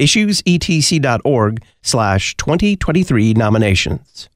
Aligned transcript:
issuesetc.org 0.00 1.62
slash 1.82 2.36
2023 2.36 3.34
nominations. 3.34 4.28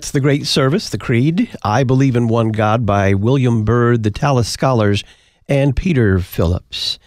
That's 0.00 0.12
the 0.12 0.20
great 0.20 0.46
service, 0.46 0.88
the 0.88 0.96
Creed, 0.96 1.54
I 1.62 1.84
Believe 1.84 2.16
in 2.16 2.26
One 2.26 2.52
God 2.52 2.86
by 2.86 3.12
William 3.12 3.66
Byrd, 3.66 4.02
the 4.02 4.10
Tallis 4.10 4.48
Scholars, 4.48 5.04
and 5.46 5.76
Peter 5.76 6.18
Phillips. 6.20 6.98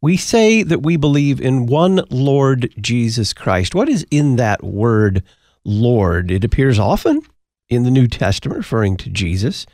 We 0.00 0.16
say 0.16 0.64
that 0.64 0.82
we 0.82 0.96
believe 0.96 1.40
in 1.40 1.66
one 1.66 2.02
Lord 2.10 2.74
Jesus 2.80 3.32
Christ. 3.32 3.76
What 3.76 3.88
is 3.88 4.04
in 4.10 4.34
that 4.34 4.64
word, 4.64 5.22
Lord? 5.64 6.32
It 6.32 6.42
appears 6.42 6.76
often 6.76 7.22
in 7.68 7.84
the 7.84 7.90
New 7.92 8.08
Testament, 8.08 8.58
referring 8.58 8.96
to 8.96 9.10
Jesus. 9.10 9.64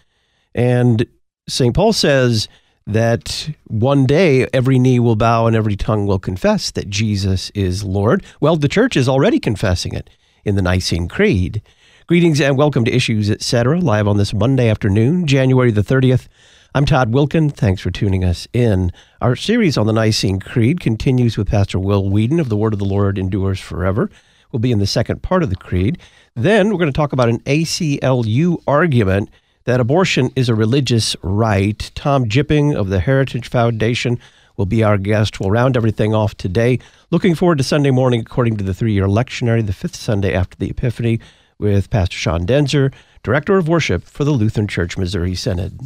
And 0.54 1.06
St. 1.48 1.74
Paul 1.74 1.94
says 1.94 2.46
that 2.86 3.48
one 3.68 4.04
day 4.04 4.48
every 4.52 4.78
knee 4.78 5.00
will 5.00 5.16
bow 5.16 5.46
and 5.46 5.56
every 5.56 5.76
tongue 5.76 6.06
will 6.06 6.18
confess 6.18 6.70
that 6.72 6.90
Jesus 6.90 7.48
is 7.54 7.84
Lord. 7.84 8.22
Well, 8.38 8.56
the 8.56 8.68
church 8.68 8.98
is 8.98 9.08
already 9.08 9.40
confessing 9.40 9.94
it 9.94 10.10
in 10.44 10.56
the 10.56 10.62
Nicene 10.62 11.08
Creed. 11.08 11.62
Greetings 12.08 12.40
and 12.40 12.56
welcome 12.56 12.84
to 12.84 12.94
Issues 12.94 13.28
Etc. 13.28 13.80
live 13.80 14.06
on 14.06 14.16
this 14.16 14.32
Monday 14.32 14.68
afternoon, 14.68 15.26
January 15.26 15.72
the 15.72 15.82
30th. 15.82 16.28
I'm 16.72 16.86
Todd 16.86 17.12
Wilkin. 17.12 17.50
Thanks 17.50 17.82
for 17.82 17.90
tuning 17.90 18.22
us 18.22 18.46
in. 18.52 18.92
Our 19.20 19.34
series 19.34 19.76
on 19.76 19.88
the 19.88 19.92
Nicene 19.92 20.38
Creed 20.38 20.78
continues 20.78 21.36
with 21.36 21.48
Pastor 21.48 21.80
Will 21.80 22.08
Weedon 22.08 22.38
of 22.38 22.48
The 22.48 22.56
Word 22.56 22.74
of 22.74 22.78
the 22.78 22.84
Lord 22.84 23.18
Endures 23.18 23.58
Forever. 23.58 24.08
We'll 24.52 24.60
be 24.60 24.70
in 24.70 24.78
the 24.78 24.86
second 24.86 25.24
part 25.24 25.42
of 25.42 25.50
the 25.50 25.56
Creed. 25.56 25.98
Then 26.36 26.68
we're 26.68 26.78
going 26.78 26.92
to 26.92 26.96
talk 26.96 27.12
about 27.12 27.28
an 27.28 27.40
ACLU 27.40 28.62
argument 28.68 29.28
that 29.64 29.80
abortion 29.80 30.30
is 30.36 30.48
a 30.48 30.54
religious 30.54 31.16
right. 31.22 31.90
Tom 31.96 32.26
Jipping 32.26 32.76
of 32.76 32.88
the 32.88 33.00
Heritage 33.00 33.48
Foundation 33.48 34.20
will 34.56 34.66
be 34.66 34.84
our 34.84 34.96
guest. 34.96 35.40
We'll 35.40 35.50
round 35.50 35.76
everything 35.76 36.14
off 36.14 36.36
today. 36.36 36.78
Looking 37.10 37.34
forward 37.34 37.58
to 37.58 37.64
Sunday 37.64 37.90
morning, 37.90 38.20
according 38.20 38.58
to 38.58 38.64
the 38.64 38.74
three 38.74 38.92
year 38.92 39.08
lectionary, 39.08 39.66
the 39.66 39.72
fifth 39.72 39.96
Sunday 39.96 40.34
after 40.34 40.56
the 40.56 40.70
Epiphany, 40.70 41.18
with 41.58 41.90
Pastor 41.90 42.16
Sean 42.16 42.46
Daenzer, 42.46 42.92
Director 43.22 43.56
of 43.56 43.68
Worship 43.68 44.04
for 44.04 44.24
the 44.24 44.32
Lutheran 44.32 44.68
Church 44.68 44.98
Missouri 44.98 45.34
Synod. 45.34 45.80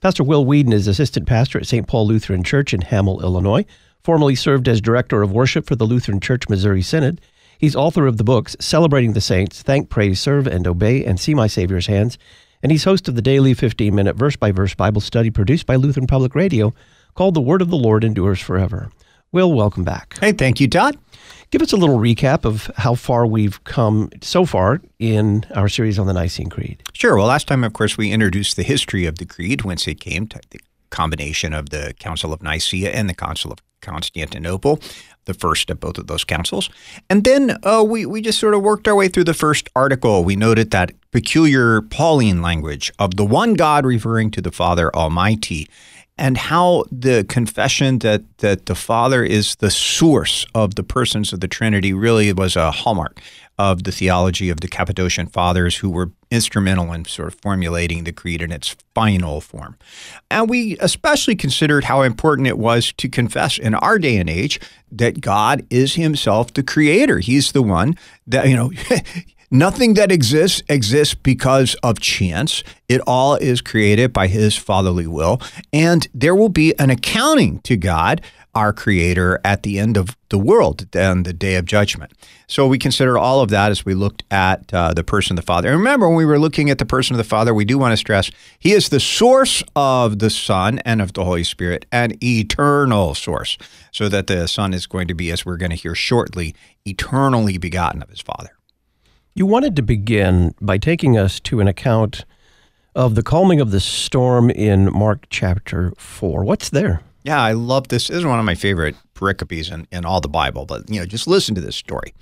Pastor 0.00 0.22
Will 0.22 0.44
Weedon 0.44 0.72
is 0.72 0.86
assistant 0.86 1.26
pastor 1.26 1.58
at 1.58 1.66
St. 1.66 1.86
Paul 1.86 2.06
Lutheran 2.06 2.42
Church 2.42 2.74
in 2.74 2.82
Hamel, 2.82 3.22
Illinois. 3.22 3.64
Formerly 4.04 4.34
served 4.34 4.68
as 4.68 4.80
director 4.80 5.22
of 5.22 5.32
worship 5.32 5.66
for 5.66 5.74
the 5.74 5.86
Lutheran 5.86 6.20
Church 6.20 6.48
Missouri 6.48 6.82
Synod. 6.82 7.20
He's 7.58 7.74
author 7.74 8.06
of 8.06 8.18
the 8.18 8.24
books 8.24 8.54
Celebrating 8.60 9.14
the 9.14 9.20
Saints, 9.20 9.62
Thank, 9.62 9.88
Praise, 9.88 10.20
Serve, 10.20 10.46
and 10.46 10.66
Obey, 10.66 11.04
and 11.04 11.18
See 11.18 11.34
My 11.34 11.46
Savior's 11.46 11.86
Hands. 11.86 12.16
And 12.62 12.70
he's 12.70 12.84
host 12.84 13.08
of 13.08 13.14
the 13.14 13.22
daily 13.22 13.54
15 13.54 13.94
minute 13.94 14.16
verse 14.16 14.36
by 14.36 14.52
verse 14.52 14.74
Bible 14.74 15.00
study 15.00 15.30
produced 15.30 15.66
by 15.66 15.76
Lutheran 15.76 16.06
Public 16.06 16.34
Radio 16.34 16.74
called 17.14 17.34
The 17.34 17.40
Word 17.40 17.62
of 17.62 17.70
the 17.70 17.76
Lord 17.76 18.04
Endures 18.04 18.40
Forever. 18.40 18.90
Will, 19.32 19.52
welcome 19.52 19.82
back. 19.84 20.18
Hey, 20.20 20.32
thank 20.32 20.60
you, 20.60 20.68
Todd. 20.68 20.98
Give 21.50 21.62
us 21.62 21.72
a 21.72 21.76
little 21.76 21.98
recap 21.98 22.44
of 22.44 22.70
how 22.76 22.94
far 22.94 23.26
we've 23.26 23.62
come 23.64 24.10
so 24.20 24.44
far 24.44 24.80
in 24.98 25.46
our 25.54 25.68
series 25.68 25.98
on 25.98 26.06
the 26.06 26.12
Nicene 26.12 26.50
Creed. 26.50 26.82
Sure. 26.92 27.16
Well, 27.16 27.26
last 27.26 27.46
time, 27.46 27.62
of 27.62 27.72
course, 27.72 27.96
we 27.96 28.10
introduced 28.10 28.56
the 28.56 28.64
history 28.64 29.06
of 29.06 29.18
the 29.18 29.26
Creed, 29.26 29.62
whence 29.62 29.86
it 29.86 30.00
came 30.00 30.26
to 30.28 30.40
the 30.50 30.58
combination 30.90 31.52
of 31.52 31.70
the 31.70 31.94
Council 32.00 32.32
of 32.32 32.42
Nicaea 32.42 32.90
and 32.90 33.08
the 33.08 33.14
Council 33.14 33.52
of 33.52 33.58
Constantinople, 33.80 34.80
the 35.26 35.34
first 35.34 35.70
of 35.70 35.78
both 35.78 35.98
of 35.98 36.08
those 36.08 36.24
councils. 36.24 36.68
And 37.08 37.22
then 37.22 37.56
uh, 37.62 37.84
we, 37.86 38.06
we 38.06 38.20
just 38.20 38.38
sort 38.38 38.54
of 38.54 38.62
worked 38.62 38.88
our 38.88 38.94
way 38.96 39.08
through 39.08 39.24
the 39.24 39.34
first 39.34 39.68
article. 39.76 40.24
We 40.24 40.34
noted 40.34 40.72
that 40.72 40.92
peculiar 41.12 41.82
Pauline 41.82 42.42
language 42.42 42.92
of 42.98 43.16
the 43.16 43.24
one 43.24 43.54
God 43.54 43.86
referring 43.86 44.30
to 44.32 44.40
the 44.40 44.50
Father 44.50 44.94
Almighty 44.94 45.68
and 46.18 46.38
how 46.38 46.84
the 46.90 47.24
confession 47.28 47.98
that 47.98 48.22
that 48.38 48.66
the 48.66 48.74
Father 48.74 49.24
is 49.24 49.56
the 49.56 49.70
source 49.70 50.46
of 50.54 50.74
the 50.74 50.82
persons 50.82 51.32
of 51.32 51.40
the 51.40 51.48
Trinity 51.48 51.92
really 51.92 52.32
was 52.32 52.56
a 52.56 52.70
hallmark 52.70 53.20
of 53.58 53.84
the 53.84 53.92
theology 53.92 54.50
of 54.50 54.60
the 54.60 54.68
Cappadocian 54.68 55.26
Fathers 55.26 55.76
who 55.76 55.88
were 55.88 56.10
instrumental 56.30 56.92
in 56.92 57.04
sort 57.06 57.28
of 57.28 57.40
formulating 57.40 58.04
the 58.04 58.12
creed 58.12 58.42
in 58.42 58.52
its 58.52 58.76
final 58.94 59.40
form. 59.40 59.76
And 60.30 60.50
we 60.50 60.76
especially 60.80 61.36
considered 61.36 61.84
how 61.84 62.02
important 62.02 62.48
it 62.48 62.58
was 62.58 62.92
to 62.94 63.08
confess 63.08 63.58
in 63.58 63.74
our 63.74 63.98
day 63.98 64.16
and 64.18 64.28
age 64.28 64.60
that 64.92 65.20
God 65.20 65.64
is 65.70 65.94
himself 65.94 66.52
the 66.52 66.62
creator. 66.62 67.18
He's 67.18 67.52
the 67.52 67.62
one 67.62 67.96
that, 68.26 68.48
you 68.48 68.56
know, 68.56 68.72
Nothing 69.50 69.94
that 69.94 70.10
exists 70.10 70.62
exists 70.68 71.14
because 71.14 71.76
of 71.82 72.00
chance. 72.00 72.64
It 72.88 73.00
all 73.06 73.36
is 73.36 73.60
created 73.60 74.12
by 74.12 74.26
His 74.26 74.56
fatherly 74.56 75.06
will. 75.06 75.40
And 75.72 76.08
there 76.12 76.34
will 76.34 76.48
be 76.48 76.76
an 76.78 76.90
accounting 76.90 77.60
to 77.60 77.76
God, 77.76 78.22
our 78.56 78.72
Creator, 78.72 79.40
at 79.44 79.62
the 79.62 79.78
end 79.78 79.96
of 79.96 80.16
the 80.30 80.38
world, 80.38 80.86
and 80.94 81.24
the 81.24 81.32
day 81.32 81.54
of 81.54 81.64
judgment. 81.64 82.12
So 82.48 82.66
we 82.66 82.78
consider 82.78 83.16
all 83.18 83.40
of 83.40 83.50
that 83.50 83.70
as 83.70 83.84
we 83.84 83.94
looked 83.94 84.24
at 84.32 84.72
uh, 84.74 84.94
the 84.94 85.04
person 85.04 85.38
of 85.38 85.44
the 85.44 85.46
Father. 85.46 85.68
And 85.68 85.78
remember, 85.78 86.08
when 86.08 86.16
we 86.16 86.24
were 86.24 86.40
looking 86.40 86.68
at 86.68 86.78
the 86.78 86.86
person 86.86 87.14
of 87.14 87.18
the 87.18 87.24
Father, 87.24 87.54
we 87.54 87.64
do 87.64 87.78
want 87.78 87.92
to 87.92 87.96
stress 87.96 88.32
He 88.58 88.72
is 88.72 88.88
the 88.88 88.98
source 89.00 89.62
of 89.76 90.18
the 90.18 90.30
Son 90.30 90.80
and 90.80 91.00
of 91.00 91.12
the 91.12 91.24
Holy 91.24 91.44
Spirit, 91.44 91.86
an 91.92 92.12
eternal 92.22 93.14
source, 93.14 93.58
so 93.92 94.08
that 94.08 94.26
the 94.26 94.48
Son 94.48 94.74
is 94.74 94.86
going 94.86 95.06
to 95.06 95.14
be, 95.14 95.30
as 95.30 95.46
we're 95.46 95.56
going 95.56 95.70
to 95.70 95.76
hear 95.76 95.94
shortly, 95.94 96.52
eternally 96.84 97.58
begotten 97.58 98.02
of 98.02 98.08
His 98.10 98.20
Father. 98.20 98.50
You 99.38 99.44
wanted 99.44 99.76
to 99.76 99.82
begin 99.82 100.54
by 100.62 100.78
taking 100.78 101.18
us 101.18 101.40
to 101.40 101.60
an 101.60 101.68
account 101.68 102.24
of 102.94 103.16
the 103.16 103.22
calming 103.22 103.60
of 103.60 103.70
the 103.70 103.80
storm 103.80 104.48
in 104.48 104.90
Mark 104.90 105.26
chapter 105.28 105.92
4. 105.98 106.42
What's 106.42 106.70
there? 106.70 107.02
Yeah, 107.22 107.42
I 107.42 107.52
love 107.52 107.88
this. 107.88 108.08
This 108.08 108.16
is 108.16 108.24
one 108.24 108.38
of 108.38 108.46
my 108.46 108.54
favorite 108.54 108.96
pericopes 109.12 109.70
in, 109.70 109.86
in 109.92 110.06
all 110.06 110.22
the 110.22 110.28
Bible, 110.28 110.64
but 110.64 110.88
you 110.88 110.98
know, 110.98 111.04
just 111.04 111.26
listen 111.26 111.54
to 111.54 111.60
this 111.60 111.76
story. 111.76 112.14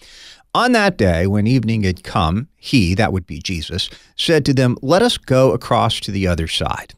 On 0.57 0.73
that 0.73 0.99
day, 0.99 1.29
when 1.29 1.47
evening 1.47 1.85
had 1.85 2.03
come, 2.03 2.49
he, 2.57 2.97
that 2.97 3.13
would 3.13 3.29
be 3.29 3.39
Jesus, 3.39 3.89
said 4.17 4.45
to 4.47 4.53
them, 4.53 4.77
Let 4.83 5.01
us 5.01 5.17
go 5.17 5.53
across 5.53 6.01
to 6.01 6.11
the 6.11 6.27
other 6.27 6.49
side. 6.49 6.95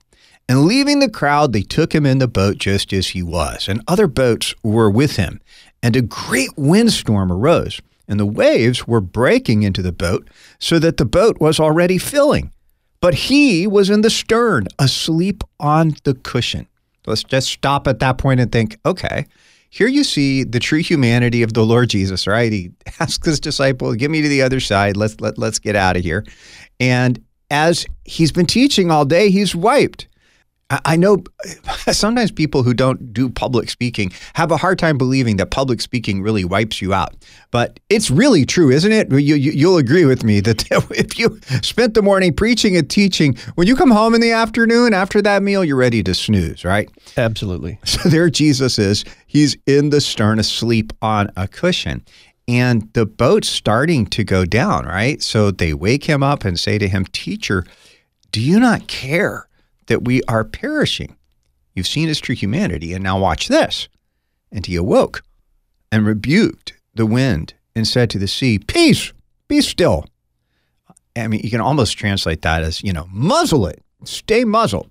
And 0.48 0.64
leaving 0.64 1.00
the 1.00 1.10
crowd, 1.10 1.52
they 1.52 1.60
took 1.60 1.94
him 1.94 2.06
in 2.06 2.20
the 2.20 2.26
boat 2.26 2.56
just 2.56 2.90
as 2.94 3.08
he 3.08 3.22
was, 3.22 3.68
and 3.68 3.82
other 3.86 4.06
boats 4.06 4.54
were 4.62 4.88
with 4.88 5.16
him. 5.16 5.42
And 5.82 5.94
a 5.94 6.00
great 6.00 6.56
windstorm 6.56 7.30
arose 7.30 7.82
and 8.08 8.20
the 8.20 8.26
waves 8.26 8.86
were 8.86 9.00
breaking 9.00 9.62
into 9.62 9.82
the 9.82 9.92
boat 9.92 10.28
so 10.58 10.78
that 10.78 10.96
the 10.96 11.04
boat 11.04 11.40
was 11.40 11.58
already 11.60 11.98
filling. 11.98 12.52
But 13.00 13.14
he 13.14 13.66
was 13.66 13.90
in 13.90 14.00
the 14.00 14.10
stern, 14.10 14.66
asleep 14.78 15.44
on 15.60 15.94
the 16.04 16.14
cushion. 16.14 16.66
Let's 17.06 17.22
just 17.22 17.48
stop 17.48 17.86
at 17.86 18.00
that 18.00 18.18
point 18.18 18.40
and 18.40 18.50
think 18.50 18.78
okay, 18.84 19.26
here 19.70 19.88
you 19.88 20.04
see 20.04 20.42
the 20.42 20.58
true 20.58 20.80
humanity 20.80 21.42
of 21.42 21.52
the 21.52 21.64
Lord 21.64 21.90
Jesus, 21.90 22.26
right? 22.26 22.50
He 22.50 22.70
asks 23.00 23.26
his 23.26 23.40
disciple, 23.40 23.94
"Get 23.94 24.10
me 24.10 24.22
to 24.22 24.28
the 24.28 24.42
other 24.42 24.60
side. 24.60 24.96
Let's 24.96 25.20
let, 25.20 25.38
let's 25.38 25.58
get 25.58 25.76
out 25.76 25.96
of 25.96 26.02
here." 26.02 26.24
And 26.80 27.22
as 27.50 27.86
he's 28.04 28.32
been 28.32 28.46
teaching 28.46 28.90
all 28.90 29.04
day, 29.04 29.30
he's 29.30 29.54
wiped. 29.54 30.08
I 30.68 30.96
know 30.96 31.22
sometimes 31.92 32.32
people 32.32 32.64
who 32.64 32.74
don't 32.74 33.12
do 33.12 33.28
public 33.28 33.70
speaking 33.70 34.10
have 34.34 34.50
a 34.50 34.56
hard 34.56 34.78
time 34.80 34.98
believing 34.98 35.36
that 35.36 35.52
public 35.52 35.80
speaking 35.80 36.22
really 36.22 36.44
wipes 36.44 36.82
you 36.82 36.92
out. 36.92 37.14
But 37.52 37.78
it's 37.88 38.10
really 38.10 38.44
true, 38.44 38.70
isn't 38.70 38.90
it? 38.90 39.10
You, 39.12 39.36
you, 39.36 39.68
will 39.68 39.78
agree 39.78 40.04
with 40.04 40.24
me 40.24 40.40
that 40.46 40.66
if 40.90 41.18
you 41.18 41.38
spent 41.62 41.94
the 41.94 42.02
morning 42.02 42.34
preaching 42.34 42.76
and 42.76 42.88
teaching, 42.90 43.36
when 43.54 43.68
you 43.68 43.76
come 43.76 43.92
home 43.92 44.14
in 44.14 44.20
the 44.20 44.32
afternoon 44.32 44.92
after 44.92 45.22
that 45.22 45.42
meal, 45.42 45.64
you're 45.64 45.76
ready 45.76 46.02
to 46.02 46.14
snooze, 46.14 46.64
right? 46.64 46.90
Absolutely. 47.16 47.78
So 47.96 48.10
there 48.10 48.28
Jesus 48.28 48.78
is. 48.78 49.04
He's 49.26 49.56
in 49.66 49.88
the 49.88 50.02
stern 50.02 50.38
asleep 50.38 50.92
on 51.00 51.30
a 51.34 51.48
cushion. 51.48 52.04
And 52.46 52.92
the 52.92 53.06
boat's 53.06 53.48
starting 53.48 54.06
to 54.06 54.22
go 54.22 54.44
down, 54.44 54.84
right? 54.84 55.22
So 55.22 55.50
they 55.50 55.72
wake 55.72 56.04
him 56.04 56.22
up 56.22 56.44
and 56.44 56.60
say 56.60 56.76
to 56.76 56.88
him, 56.88 57.06
Teacher, 57.06 57.64
do 58.32 58.40
you 58.40 58.60
not 58.60 58.86
care? 58.86 59.48
That 59.86 60.04
we 60.04 60.22
are 60.28 60.44
perishing. 60.44 61.16
You've 61.74 61.86
seen 61.86 62.08
his 62.08 62.20
true 62.20 62.34
humanity, 62.34 62.92
and 62.94 63.02
now 63.02 63.18
watch 63.18 63.48
this. 63.48 63.88
And 64.50 64.64
he 64.64 64.76
awoke 64.76 65.22
and 65.92 66.06
rebuked 66.06 66.74
the 66.94 67.06
wind 67.06 67.54
and 67.74 67.86
said 67.86 68.10
to 68.10 68.18
the 68.18 68.28
sea, 68.28 68.58
Peace, 68.58 69.12
be 69.48 69.60
still. 69.60 70.06
I 71.14 71.28
mean, 71.28 71.40
you 71.42 71.50
can 71.50 71.60
almost 71.60 71.98
translate 71.98 72.42
that 72.42 72.62
as, 72.62 72.82
you 72.82 72.92
know, 72.92 73.06
muzzle 73.10 73.66
it, 73.66 73.82
stay 74.04 74.44
muzzled. 74.44 74.90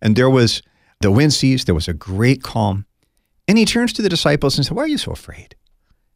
And 0.00 0.16
there 0.16 0.30
was, 0.30 0.62
the 1.00 1.10
wind 1.10 1.32
ceased, 1.32 1.66
there 1.66 1.74
was 1.74 1.88
a 1.88 1.94
great 1.94 2.42
calm. 2.42 2.86
And 3.46 3.58
he 3.58 3.64
turns 3.64 3.92
to 3.94 4.02
the 4.02 4.08
disciples 4.08 4.56
and 4.56 4.66
said, 4.66 4.76
Why 4.76 4.84
are 4.84 4.88
you 4.88 4.98
so 4.98 5.12
afraid? 5.12 5.54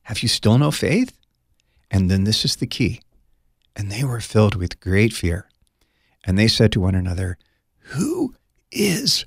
Have 0.03 0.23
you 0.23 0.29
still 0.29 0.59
no 0.59 0.71
faith? 0.71 1.17
And 1.91 2.11
then 2.11 2.25
this 2.25 2.45
is 2.45 2.57
the 2.57 2.67
key. 2.67 3.01
And 3.77 3.91
they 3.91 4.05
were 4.05 4.21
filled 4.21 4.57
with 4.57 4.81
great 4.81 5.13
fear. 5.13 5.49
And 6.25 6.39
they 6.39 6.49
said 6.49 6.73
to 6.73 6.81
one 6.81 6.95
another, 6.95 7.39
who 7.88 8.35
is 8.70 9.25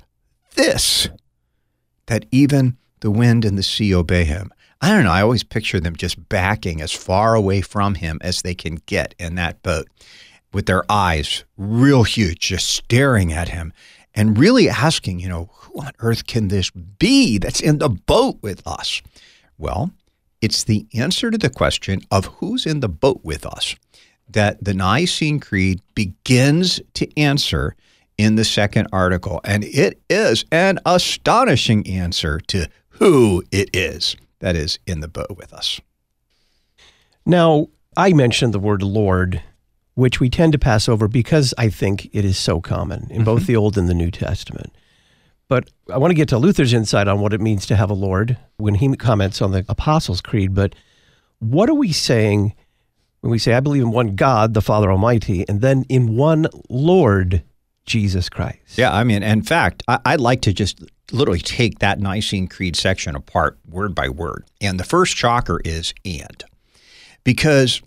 this 0.56 1.10
that 2.06 2.26
even 2.32 2.78
the 3.00 3.12
wind 3.12 3.46
and 3.46 3.58
the 3.58 3.64
sea 3.64 3.94
obey 3.94 4.24
him? 4.24 4.52
I 4.82 4.90
don't 4.90 5.04
know. 5.04 5.12
I 5.12 5.22
always 5.22 5.44
picture 5.44 5.80
them 5.80 5.96
just 5.96 6.30
backing 6.30 6.82
as 6.82 6.92
far 6.92 7.36
away 7.36 7.62
from 7.62 7.96
him 7.96 8.20
as 8.22 8.42
they 8.42 8.56
can 8.56 8.76
get 8.86 9.14
in 9.20 9.36
that 9.36 9.62
boat 9.62 9.88
with 10.54 10.66
their 10.66 10.84
eyes 10.90 11.44
real 11.58 12.04
huge, 12.04 12.40
just 12.40 12.68
staring 12.68 13.32
at 13.32 13.50
him 13.50 13.74
and 14.14 14.38
really 14.38 14.70
asking, 14.70 15.20
you 15.20 15.30
know, 15.30 15.50
who 15.54 15.82
on 15.82 15.92
earth 16.00 16.28
can 16.28 16.50
this 16.50 16.70
be 16.72 17.38
that's 17.38 17.62
in 17.62 17.78
the 17.78 17.90
boat 17.90 18.38
with 18.42 18.66
us? 18.68 19.02
Well, 19.58 19.92
it's 20.42 20.64
the 20.64 20.88
answer 20.94 21.32
to 21.32 21.38
the 21.38 21.50
question 21.50 22.02
of 22.10 22.26
who's 22.26 22.66
in 22.66 22.80
the 22.80 22.90
boat 22.90 23.22
with 23.24 23.46
us 23.46 23.76
that 24.28 24.64
the 24.64 24.74
Nicene 24.74 25.40
Creed 25.40 25.82
begins 25.94 26.82
to 26.96 27.20
answer 27.20 27.76
in 28.22 28.36
the 28.36 28.46
second 28.46 28.88
article. 28.94 29.42
And 29.44 29.64
it 29.64 30.00
is 30.10 30.46
an 30.52 30.80
astonishing 30.86 31.88
answer 31.88 32.40
to 32.48 32.68
who 32.90 33.44
it 33.52 33.70
is 33.74 34.16
that 34.40 34.56
is 34.56 34.78
in 34.86 35.00
the 35.00 35.08
boat 35.08 35.36
with 35.38 35.52
us. 35.54 35.82
Now, 37.26 37.68
I 37.98 38.14
mentioned 38.14 38.54
the 38.54 38.60
word 38.60 38.84
Lord, 38.84 39.42
which 39.96 40.20
we 40.20 40.30
tend 40.30 40.54
to 40.54 40.60
pass 40.60 40.88
over 40.88 41.08
because 41.08 41.54
I 41.58 41.70
think 41.70 42.10
it 42.14 42.24
is 42.24 42.38
so 42.38 42.62
common 42.62 43.08
in 43.10 43.18
mm-hmm. 43.18 43.24
both 43.24 43.48
the 43.48 43.56
Old 43.56 43.78
and 43.78 43.90
the 43.90 43.94
New 43.94 44.12
Testament. 44.12 44.72
But 45.48 45.70
I 45.92 45.98
want 45.98 46.12
to 46.12 46.16
get 46.16 46.30
to 46.30 46.38
Luther's 46.38 46.74
insight 46.74 47.08
on 47.08 47.20
what 47.20 47.34
it 47.34 47.42
means 47.42 47.66
to 47.66 47.76
have 47.76 47.90
a 47.90 47.96
Lord 47.96 48.38
when 48.58 48.76
he 48.76 48.96
comments 48.96 49.42
on 49.42 49.52
the 49.52 49.66
Apostles' 49.68 50.22
Creed. 50.22 50.54
But 50.54 50.76
what 51.40 51.70
are 51.70 51.76
we 51.76 51.92
saying 51.92 52.54
when 53.22 53.32
we 53.32 53.40
say, 53.40 53.54
I 53.54 53.60
believe 53.60 53.84
in 53.84 53.92
one 53.92 54.16
God, 54.16 54.54
the 54.54 54.62
Father 54.62 54.92
Almighty, 54.92 55.46
and 55.48 55.62
then 55.62 55.86
in 55.90 56.16
one 56.16 56.48
Lord, 56.70 57.44
Jesus 57.86 58.30
Christ. 58.30 58.78
Yeah, 58.78 58.94
I 58.94 59.04
mean, 59.04 59.24
in 59.24 59.42
fact, 59.42 59.84
I, 59.88 60.00
would 60.12 60.22
like 60.22 60.42
to 60.42 60.54
just 60.54 60.84
literally 61.12 61.40
take 61.40 61.80
that 61.80 62.00
Nicene 62.00 62.48
Creed 62.48 62.76
section 62.76 63.16
apart 63.16 63.58
word 63.68 63.94
by 63.96 64.10
word. 64.10 64.46
And 64.62 64.80
the 64.80 64.84
first 64.84 65.16
shocker 65.16 65.60
is 65.66 65.94
and. 66.06 66.44
Because 67.24 67.82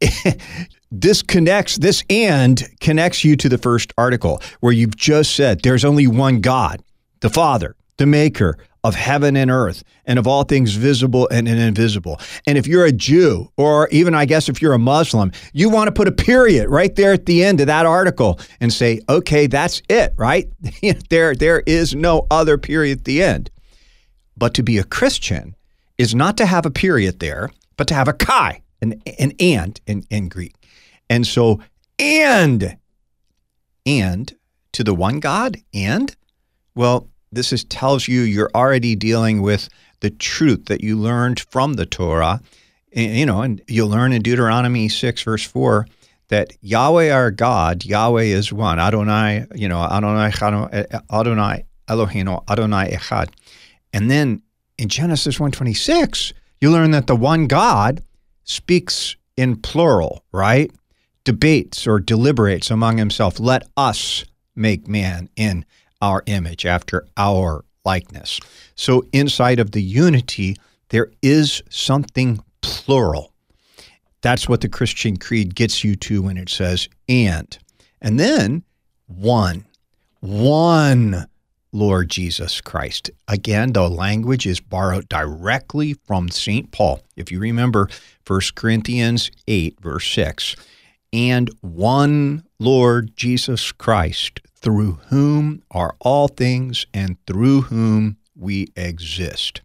this 0.90 1.22
connects, 1.22 1.76
this 1.76 2.04
and 2.10 2.62
connects 2.80 3.24
you 3.24 3.36
to 3.36 3.48
the 3.48 3.58
first 3.58 3.92
article 3.96 4.42
where 4.60 4.72
you've 4.72 4.96
just 4.96 5.34
said 5.34 5.62
there's 5.62 5.84
only 5.84 6.06
one 6.06 6.40
God, 6.40 6.82
the 7.20 7.30
Father, 7.30 7.76
the 7.96 8.06
Maker 8.06 8.58
of 8.86 8.94
heaven 8.94 9.36
and 9.36 9.50
earth 9.50 9.82
and 10.04 10.16
of 10.16 10.28
all 10.28 10.44
things 10.44 10.74
visible 10.74 11.28
and 11.32 11.48
invisible. 11.48 12.20
And 12.46 12.56
if 12.56 12.68
you're 12.68 12.84
a 12.84 12.92
Jew, 12.92 13.50
or 13.56 13.88
even 13.88 14.14
I 14.14 14.26
guess 14.26 14.48
if 14.48 14.62
you're 14.62 14.74
a 14.74 14.78
Muslim, 14.78 15.32
you 15.52 15.68
want 15.68 15.88
to 15.88 15.92
put 15.92 16.06
a 16.06 16.12
period 16.12 16.68
right 16.68 16.94
there 16.94 17.12
at 17.12 17.26
the 17.26 17.42
end 17.42 17.60
of 17.60 17.66
that 17.66 17.84
article 17.84 18.38
and 18.60 18.72
say, 18.72 19.00
okay, 19.08 19.48
that's 19.48 19.82
it, 19.88 20.14
right? 20.16 20.48
there, 21.10 21.34
there 21.34 21.64
is 21.66 21.96
no 21.96 22.28
other 22.30 22.56
period 22.56 22.98
at 22.98 23.04
the 23.06 23.24
end. 23.24 23.50
But 24.36 24.54
to 24.54 24.62
be 24.62 24.78
a 24.78 24.84
Christian 24.84 25.56
is 25.98 26.14
not 26.14 26.36
to 26.36 26.46
have 26.46 26.64
a 26.64 26.70
period 26.70 27.18
there, 27.18 27.50
but 27.76 27.88
to 27.88 27.94
have 27.94 28.06
a 28.06 28.12
kai, 28.12 28.62
an, 28.80 29.02
an 29.18 29.32
and 29.40 29.80
in, 29.88 30.04
in 30.10 30.28
Greek. 30.28 30.54
And 31.10 31.26
so, 31.26 31.60
and, 31.98 32.78
and 33.84 34.32
to 34.72 34.84
the 34.84 34.94
one 34.94 35.18
God, 35.18 35.56
and, 35.74 36.14
well, 36.76 37.08
this 37.32 37.52
is, 37.52 37.64
tells 37.64 38.08
you 38.08 38.22
you're 38.22 38.50
already 38.54 38.94
dealing 38.94 39.42
with 39.42 39.68
the 40.00 40.10
truth 40.10 40.66
that 40.66 40.82
you 40.82 40.96
learned 40.96 41.40
from 41.40 41.74
the 41.74 41.86
Torah. 41.86 42.40
You 42.92 43.26
know, 43.26 43.42
and 43.42 43.60
you'll 43.68 43.88
learn 43.88 44.12
in 44.12 44.22
Deuteronomy 44.22 44.88
6, 44.88 45.22
verse 45.22 45.42
4, 45.44 45.86
that 46.28 46.52
Yahweh 46.62 47.10
our 47.10 47.30
God, 47.30 47.84
Yahweh 47.84 48.22
is 48.22 48.52
one. 48.52 48.78
Adonai, 48.78 49.46
you 49.54 49.68
know, 49.68 49.80
Adonai, 49.80 50.32
eh, 50.72 50.84
eh, 50.90 51.00
Adonai 51.12 51.64
Eloheinu, 51.88 52.42
Adonai 52.48 52.90
Echad. 52.90 53.28
And 53.92 54.10
then 54.10 54.42
in 54.78 54.88
Genesis 54.88 55.38
126, 55.38 56.32
you 56.60 56.70
learn 56.70 56.90
that 56.92 57.06
the 57.06 57.16
one 57.16 57.46
God 57.46 58.02
speaks 58.44 59.16
in 59.36 59.56
plural, 59.56 60.24
right? 60.32 60.70
Debates 61.24 61.86
or 61.86 62.00
deliberates 62.00 62.70
among 62.70 62.98
himself. 62.98 63.38
Let 63.38 63.68
us 63.76 64.24
make 64.54 64.88
man 64.88 65.28
in 65.36 65.64
our 66.00 66.22
image, 66.26 66.66
after 66.66 67.06
our 67.16 67.64
likeness. 67.84 68.40
So 68.74 69.04
inside 69.12 69.60
of 69.60 69.70
the 69.70 69.82
unity, 69.82 70.56
there 70.90 71.10
is 71.22 71.62
something 71.70 72.42
plural. 72.60 73.32
That's 74.22 74.48
what 74.48 74.60
the 74.60 74.68
Christian 74.68 75.16
creed 75.16 75.54
gets 75.54 75.84
you 75.84 75.94
to 75.96 76.22
when 76.22 76.36
it 76.36 76.48
says 76.48 76.88
and. 77.08 77.56
And 78.00 78.18
then 78.18 78.64
one, 79.06 79.66
one 80.20 81.26
Lord 81.72 82.08
Jesus 82.08 82.60
Christ. 82.60 83.10
Again, 83.28 83.72
the 83.72 83.88
language 83.88 84.46
is 84.46 84.60
borrowed 84.60 85.08
directly 85.08 85.94
from 86.06 86.28
St. 86.28 86.72
Paul. 86.72 87.02
If 87.16 87.30
you 87.30 87.38
remember 87.38 87.88
1 88.26 88.40
Corinthians 88.54 89.30
8, 89.46 89.80
verse 89.80 90.10
6, 90.10 90.56
and 91.12 91.50
one 91.60 92.44
Lord 92.58 93.16
Jesus 93.16 93.72
Christ, 93.72 94.40
through 94.66 94.98
whom 95.10 95.62
are 95.70 95.94
all 96.00 96.26
things 96.26 96.86
and 96.92 97.24
through 97.24 97.60
whom 97.60 98.16
we 98.34 98.66
exist. 98.74 99.60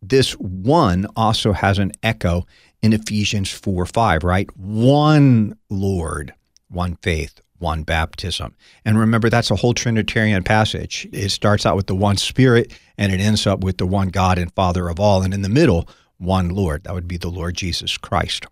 This 0.00 0.32
one 0.32 1.06
also 1.14 1.52
has 1.52 1.78
an 1.78 1.92
echo 2.02 2.46
in 2.80 2.94
Ephesians 2.94 3.52
4 3.52 3.84
5, 3.84 4.24
right? 4.24 4.48
One 4.56 5.58
Lord, 5.68 6.32
one 6.70 6.96
faith, 7.02 7.42
one 7.58 7.82
baptism. 7.82 8.56
And 8.82 8.98
remember, 8.98 9.28
that's 9.28 9.50
a 9.50 9.56
whole 9.56 9.74
Trinitarian 9.74 10.42
passage. 10.42 11.06
It 11.12 11.28
starts 11.28 11.66
out 11.66 11.76
with 11.76 11.86
the 11.86 11.94
one 11.94 12.16
Spirit 12.16 12.72
and 12.96 13.12
it 13.12 13.20
ends 13.20 13.46
up 13.46 13.62
with 13.62 13.76
the 13.76 13.86
one 13.86 14.08
God 14.08 14.38
and 14.38 14.50
Father 14.54 14.88
of 14.88 14.98
all. 14.98 15.20
And 15.20 15.34
in 15.34 15.42
the 15.42 15.50
middle, 15.50 15.86
one 16.16 16.48
Lord. 16.48 16.84
That 16.84 16.94
would 16.94 17.08
be 17.08 17.18
the 17.18 17.28
Lord 17.28 17.56
Jesus 17.56 17.98
Christ. 17.98 18.46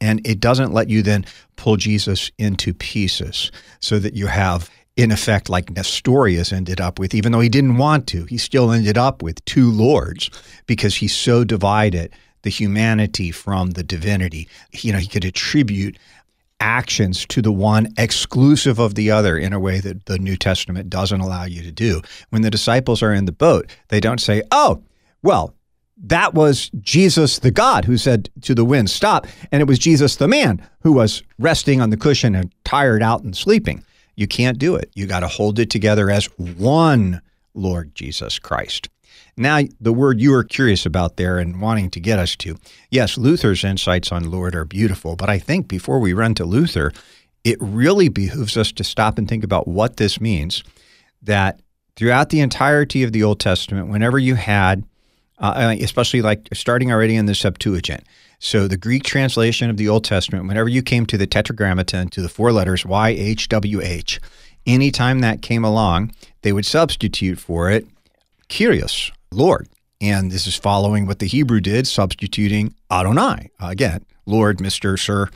And 0.00 0.26
it 0.26 0.40
doesn't 0.40 0.72
let 0.72 0.88
you 0.88 1.02
then 1.02 1.24
pull 1.56 1.76
Jesus 1.76 2.30
into 2.38 2.74
pieces 2.74 3.50
so 3.80 3.98
that 3.98 4.14
you 4.14 4.26
have, 4.26 4.70
in 4.96 5.10
effect, 5.10 5.48
like 5.48 5.70
Nestorius 5.70 6.52
ended 6.52 6.80
up 6.80 6.98
with, 6.98 7.14
even 7.14 7.32
though 7.32 7.40
he 7.40 7.48
didn't 7.48 7.76
want 7.76 8.06
to, 8.08 8.24
he 8.24 8.38
still 8.38 8.72
ended 8.72 8.98
up 8.98 9.22
with 9.22 9.44
two 9.44 9.70
lords 9.70 10.30
because 10.66 10.96
he 10.96 11.08
so 11.08 11.44
divided 11.44 12.12
the 12.42 12.50
humanity 12.50 13.30
from 13.30 13.72
the 13.72 13.82
divinity. 13.82 14.48
You 14.72 14.92
know, 14.92 14.98
he 14.98 15.08
could 15.08 15.24
attribute 15.24 15.98
actions 16.60 17.26
to 17.26 17.42
the 17.42 17.52
one 17.52 17.92
exclusive 17.98 18.78
of 18.78 18.94
the 18.94 19.10
other 19.10 19.36
in 19.36 19.52
a 19.52 19.60
way 19.60 19.80
that 19.80 20.06
the 20.06 20.18
New 20.18 20.36
Testament 20.36 20.88
doesn't 20.88 21.20
allow 21.20 21.44
you 21.44 21.62
to 21.62 21.72
do. 21.72 22.00
When 22.30 22.42
the 22.42 22.50
disciples 22.50 23.02
are 23.02 23.12
in 23.12 23.26
the 23.26 23.32
boat, 23.32 23.70
they 23.88 24.00
don't 24.00 24.20
say, 24.20 24.42
oh, 24.52 24.82
well, 25.22 25.55
that 25.96 26.34
was 26.34 26.70
Jesus 26.80 27.38
the 27.38 27.50
God 27.50 27.84
who 27.84 27.96
said 27.96 28.28
to 28.42 28.54
the 28.54 28.64
wind, 28.64 28.90
Stop. 28.90 29.26
And 29.50 29.60
it 29.60 29.66
was 29.66 29.78
Jesus 29.78 30.16
the 30.16 30.28
man 30.28 30.62
who 30.80 30.92
was 30.92 31.22
resting 31.38 31.80
on 31.80 31.90
the 31.90 31.96
cushion 31.96 32.34
and 32.34 32.52
tired 32.64 33.02
out 33.02 33.22
and 33.22 33.36
sleeping. 33.36 33.84
You 34.14 34.26
can't 34.26 34.58
do 34.58 34.74
it. 34.76 34.90
You 34.94 35.06
got 35.06 35.20
to 35.20 35.28
hold 35.28 35.58
it 35.58 35.70
together 35.70 36.10
as 36.10 36.26
one 36.38 37.20
Lord 37.54 37.94
Jesus 37.94 38.38
Christ. 38.38 38.88
Now, 39.38 39.60
the 39.80 39.92
word 39.92 40.20
you 40.20 40.30
were 40.30 40.44
curious 40.44 40.86
about 40.86 41.16
there 41.16 41.38
and 41.38 41.60
wanting 41.60 41.90
to 41.90 42.00
get 42.00 42.18
us 42.18 42.36
to. 42.36 42.56
Yes, 42.90 43.18
Luther's 43.18 43.64
insights 43.64 44.10
on 44.10 44.30
Lord 44.30 44.54
are 44.54 44.64
beautiful, 44.64 45.14
but 45.14 45.28
I 45.28 45.38
think 45.38 45.68
before 45.68 45.98
we 45.98 46.14
run 46.14 46.34
to 46.36 46.46
Luther, 46.46 46.90
it 47.44 47.58
really 47.60 48.08
behooves 48.08 48.56
us 48.56 48.72
to 48.72 48.84
stop 48.84 49.18
and 49.18 49.28
think 49.28 49.44
about 49.44 49.68
what 49.68 49.98
this 49.98 50.20
means. 50.20 50.64
That 51.22 51.60
throughout 51.96 52.30
the 52.30 52.40
entirety 52.40 53.02
of 53.02 53.12
the 53.12 53.22
Old 53.22 53.38
Testament, 53.38 53.88
whenever 53.88 54.18
you 54.18 54.36
had, 54.36 54.84
uh, 55.38 55.74
especially 55.80 56.22
like 56.22 56.48
starting 56.52 56.92
already 56.92 57.16
in 57.16 57.26
the 57.26 57.34
Septuagint, 57.34 58.04
so 58.38 58.68
the 58.68 58.76
Greek 58.76 59.02
translation 59.02 59.70
of 59.70 59.76
the 59.76 59.88
Old 59.88 60.04
Testament, 60.04 60.46
whenever 60.46 60.68
you 60.68 60.82
came 60.82 61.06
to 61.06 61.16
the 61.16 61.26
Tetragrammaton, 61.26 62.08
to 62.10 62.22
the 62.22 62.28
four 62.28 62.52
letters 62.52 62.84
YHWH, 62.84 64.18
anytime 64.66 65.20
that 65.20 65.42
came 65.42 65.64
along, 65.64 66.12
they 66.42 66.52
would 66.52 66.66
substitute 66.66 67.38
for 67.38 67.70
it 67.70 67.86
Kyrios, 68.48 69.10
Lord. 69.32 69.68
And 70.00 70.30
this 70.30 70.46
is 70.46 70.56
following 70.56 71.06
what 71.06 71.20
the 71.20 71.26
Hebrew 71.26 71.60
did, 71.60 71.86
substituting 71.86 72.74
Adonai, 72.90 73.50
again, 73.58 74.04
Lord, 74.26 74.58
Mr., 74.58 74.98
Sir, 74.98 75.30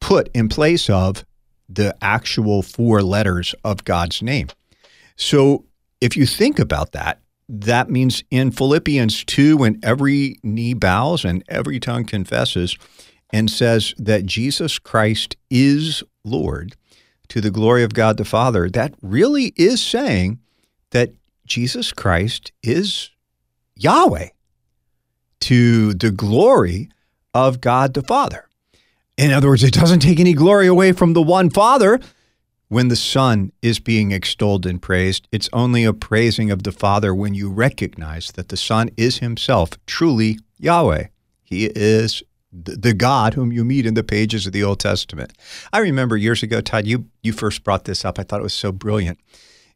put 0.00 0.28
in 0.34 0.48
place 0.48 0.90
of 0.90 1.24
the 1.68 1.96
actual 2.02 2.62
four 2.62 3.02
letters 3.02 3.54
of 3.62 3.84
God's 3.84 4.22
name. 4.22 4.48
So 5.16 5.64
if 6.00 6.16
you 6.16 6.26
think 6.26 6.58
about 6.58 6.92
that, 6.92 7.20
that 7.48 7.90
means 7.90 8.24
in 8.30 8.50
Philippians 8.50 9.24
2, 9.24 9.56
when 9.58 9.78
every 9.82 10.38
knee 10.42 10.74
bows 10.74 11.24
and 11.24 11.44
every 11.48 11.78
tongue 11.78 12.04
confesses 12.04 12.76
and 13.30 13.50
says 13.50 13.94
that 13.98 14.26
Jesus 14.26 14.78
Christ 14.78 15.36
is 15.50 16.02
Lord 16.24 16.74
to 17.28 17.40
the 17.40 17.50
glory 17.50 17.82
of 17.82 17.94
God 17.94 18.16
the 18.16 18.24
Father, 18.24 18.68
that 18.70 18.94
really 19.00 19.52
is 19.56 19.82
saying 19.82 20.40
that 20.90 21.10
Jesus 21.46 21.92
Christ 21.92 22.52
is 22.62 23.10
Yahweh 23.76 24.28
to 25.40 25.94
the 25.94 26.10
glory 26.10 26.88
of 27.34 27.60
God 27.60 27.94
the 27.94 28.02
Father. 28.02 28.48
In 29.16 29.32
other 29.32 29.48
words, 29.48 29.64
it 29.64 29.74
doesn't 29.74 30.00
take 30.00 30.20
any 30.20 30.34
glory 30.34 30.66
away 30.66 30.92
from 30.92 31.12
the 31.12 31.22
one 31.22 31.50
Father 31.50 32.00
when 32.68 32.88
the 32.88 32.96
Son 32.96 33.52
is 33.62 33.78
being 33.78 34.10
extolled 34.10 34.66
and 34.66 34.82
praised. 34.82 35.28
It's 35.30 35.48
only 35.52 35.84
a 35.84 35.92
praising 35.92 36.50
of 36.50 36.64
the 36.64 36.72
Father 36.72 37.14
when 37.14 37.34
you 37.34 37.50
recognize 37.50 38.32
that 38.32 38.48
the 38.48 38.56
Son 38.56 38.90
is 38.96 39.18
himself 39.18 39.70
truly 39.86 40.38
Yahweh. 40.58 41.06
He 41.44 41.66
is 41.66 42.22
the 42.52 42.94
God 42.94 43.34
whom 43.34 43.52
you 43.52 43.64
meet 43.64 43.86
in 43.86 43.94
the 43.94 44.02
pages 44.02 44.46
of 44.46 44.52
the 44.52 44.64
Old 44.64 44.80
Testament. 44.80 45.32
I 45.72 45.78
remember 45.78 46.16
years 46.16 46.42
ago, 46.42 46.60
Todd, 46.60 46.86
you, 46.86 47.06
you 47.22 47.32
first 47.32 47.62
brought 47.62 47.84
this 47.84 48.04
up. 48.04 48.18
I 48.18 48.22
thought 48.22 48.40
it 48.40 48.44
was 48.44 48.54
so 48.54 48.72
brilliant. 48.72 49.18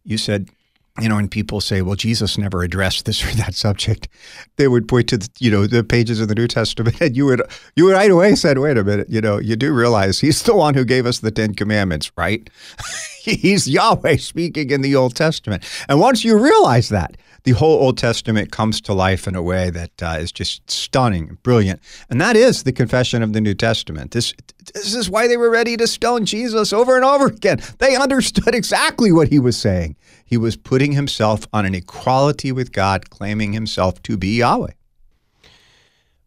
You 0.02 0.16
said, 0.16 0.49
you 0.99 1.09
know, 1.09 1.16
when 1.16 1.28
people 1.28 1.61
say, 1.61 1.82
well, 1.82 1.94
Jesus 1.94 2.37
never 2.37 2.62
addressed 2.62 3.04
this 3.04 3.25
or 3.26 3.35
that 3.37 3.54
subject, 3.54 4.09
they 4.56 4.68
would 4.68 4.88
point 4.88 5.09
to, 5.11 5.18
the, 5.18 5.28
you 5.38 5.50
know, 5.50 5.66
the 5.66 5.85
pages 5.85 6.20
of 6.20 6.28
the 6.28 6.35
New 6.35 6.49
Testament 6.49 7.00
and 7.00 7.16
you 7.16 7.26
would, 7.26 7.42
you 7.76 7.85
would 7.85 7.92
right 7.94 8.11
away 8.11 8.35
said, 8.35 8.59
wait 8.59 8.76
a 8.76 8.85
minute, 8.85 9.09
you 9.09 9.20
know, 9.20 9.38
you 9.38 9.56
do 9.56 9.73
realize 9.73 10.20
he's 10.20 10.42
the 10.42 10.54
one 10.54 10.75
who 10.75 10.85
gave 10.85 11.06
us 11.06 11.20
the 11.20 11.30
Ten 11.30 11.54
Commandments, 11.54 12.11
right? 12.16 12.49
he's 13.23 13.68
Yahweh 13.68 14.16
speaking 14.16 14.70
in 14.70 14.80
the 14.80 14.97
Old 14.97 15.14
Testament. 15.14 15.64
And 15.88 16.00
once 16.00 16.25
you 16.25 16.38
realize 16.38 16.88
that, 16.88 17.16
the 17.44 17.52
whole 17.52 17.78
Old 17.78 17.99
Testament 17.99 18.52
comes 18.52 18.80
to 18.82 18.92
life 18.92 19.26
in 19.26 19.35
a 19.35 19.42
way 19.42 19.70
that 19.70 20.02
uh, 20.02 20.16
is 20.20 20.32
just 20.32 20.70
stunning, 20.70 21.38
brilliant. 21.42 21.80
And 22.09 22.20
that 22.20 22.37
is 22.37 22.62
the 22.62 22.73
confession 22.73 23.23
of 23.23 23.32
the 23.32 23.40
New 23.40 23.54
Testament. 23.54 24.11
This, 24.12 24.35
this 24.75 24.94
is 24.94 25.09
why 25.09 25.28
they 25.28 25.37
were 25.37 25.50
ready 25.50 25.76
to 25.76 25.87
stone 25.87 26.25
Jesus 26.25 26.73
over 26.73 26.97
and 26.97 27.04
over 27.04 27.26
again. 27.26 27.61
They 27.78 27.97
understood 27.97 28.54
exactly 28.54 29.12
what 29.12 29.28
he 29.28 29.38
was 29.38 29.56
saying. 29.56 29.97
He 30.25 30.37
was 30.37 30.56
putting 30.56 30.92
himself 30.92 31.47
on 31.52 31.66
an 31.66 31.75
equality 31.75 32.52
with 32.52 32.73
God, 32.73 33.11
claiming 33.11 33.52
himself 33.52 34.02
to 34.02 34.16
be 34.16 34.38
Yahweh. 34.38 34.73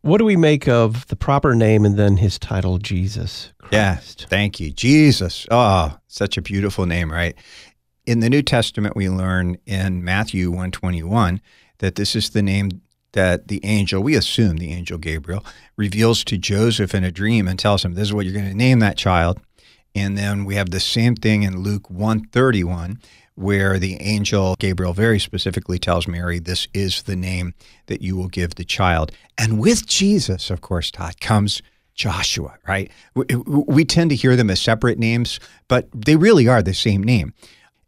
What 0.01 0.17
do 0.17 0.25
we 0.25 0.35
make 0.35 0.67
of 0.67 1.07
the 1.07 1.15
proper 1.15 1.55
name 1.55 1.85
and 1.85 1.97
then 1.97 2.17
his 2.17 2.37
title, 2.37 2.77
Jesus 2.77 3.53
Christ? 3.57 3.73
Yeah, 4.19 4.27
thank 4.27 4.59
you. 4.59 4.69
Jesus. 4.69 5.47
Oh, 5.49 5.97
such 6.07 6.37
a 6.37 6.41
beautiful 6.41 6.85
name, 6.85 7.09
right? 7.09 7.35
In 8.05 8.19
the 8.19 8.29
New 8.29 8.41
Testament, 8.41 8.95
we 8.97 9.09
learn 9.09 9.57
in 9.65 10.03
Matthew 10.03 10.49
121 10.49 11.39
that 11.77 11.95
this 11.95 12.15
is 12.15 12.31
the 12.31 12.41
name 12.41 12.81
that 13.13 13.47
the 13.47 13.63
angel, 13.63 14.03
we 14.03 14.15
assume 14.15 14.57
the 14.57 14.73
angel 14.73 14.97
Gabriel, 14.97 15.45
reveals 15.77 16.23
to 16.25 16.37
Joseph 16.37 16.93
in 16.93 17.03
a 17.03 17.11
dream 17.11 17.47
and 17.47 17.57
tells 17.57 17.85
him, 17.85 17.93
this 17.93 18.09
is 18.09 18.13
what 18.13 18.25
you're 18.25 18.33
going 18.33 18.49
to 18.49 18.57
name 18.57 18.79
that 18.79 18.97
child. 18.97 19.39
And 19.95 20.17
then 20.17 20.43
we 20.43 20.55
have 20.55 20.71
the 20.71 20.79
same 20.79 21.15
thing 21.15 21.43
in 21.43 21.61
Luke 21.61 21.89
131 21.89 22.99
where 23.35 23.79
the 23.79 23.99
angel 24.01 24.55
Gabriel 24.59 24.93
very 24.93 25.19
specifically 25.19 25.79
tells 25.79 26.07
Mary, 26.07 26.39
This 26.39 26.67
is 26.73 27.03
the 27.03 27.15
name 27.15 27.53
that 27.87 28.01
you 28.01 28.15
will 28.15 28.27
give 28.27 28.55
the 28.55 28.65
child. 28.65 29.11
And 29.37 29.59
with 29.59 29.87
Jesus, 29.87 30.49
of 30.49 30.61
course, 30.61 30.91
Todd, 30.91 31.19
comes 31.19 31.61
Joshua, 31.95 32.57
right? 32.67 32.91
We, 33.15 33.25
we 33.47 33.85
tend 33.85 34.09
to 34.09 34.15
hear 34.15 34.35
them 34.35 34.49
as 34.49 34.61
separate 34.61 34.99
names, 34.99 35.39
but 35.67 35.87
they 35.93 36.15
really 36.15 36.47
are 36.47 36.61
the 36.61 36.73
same 36.73 37.03
name. 37.03 37.33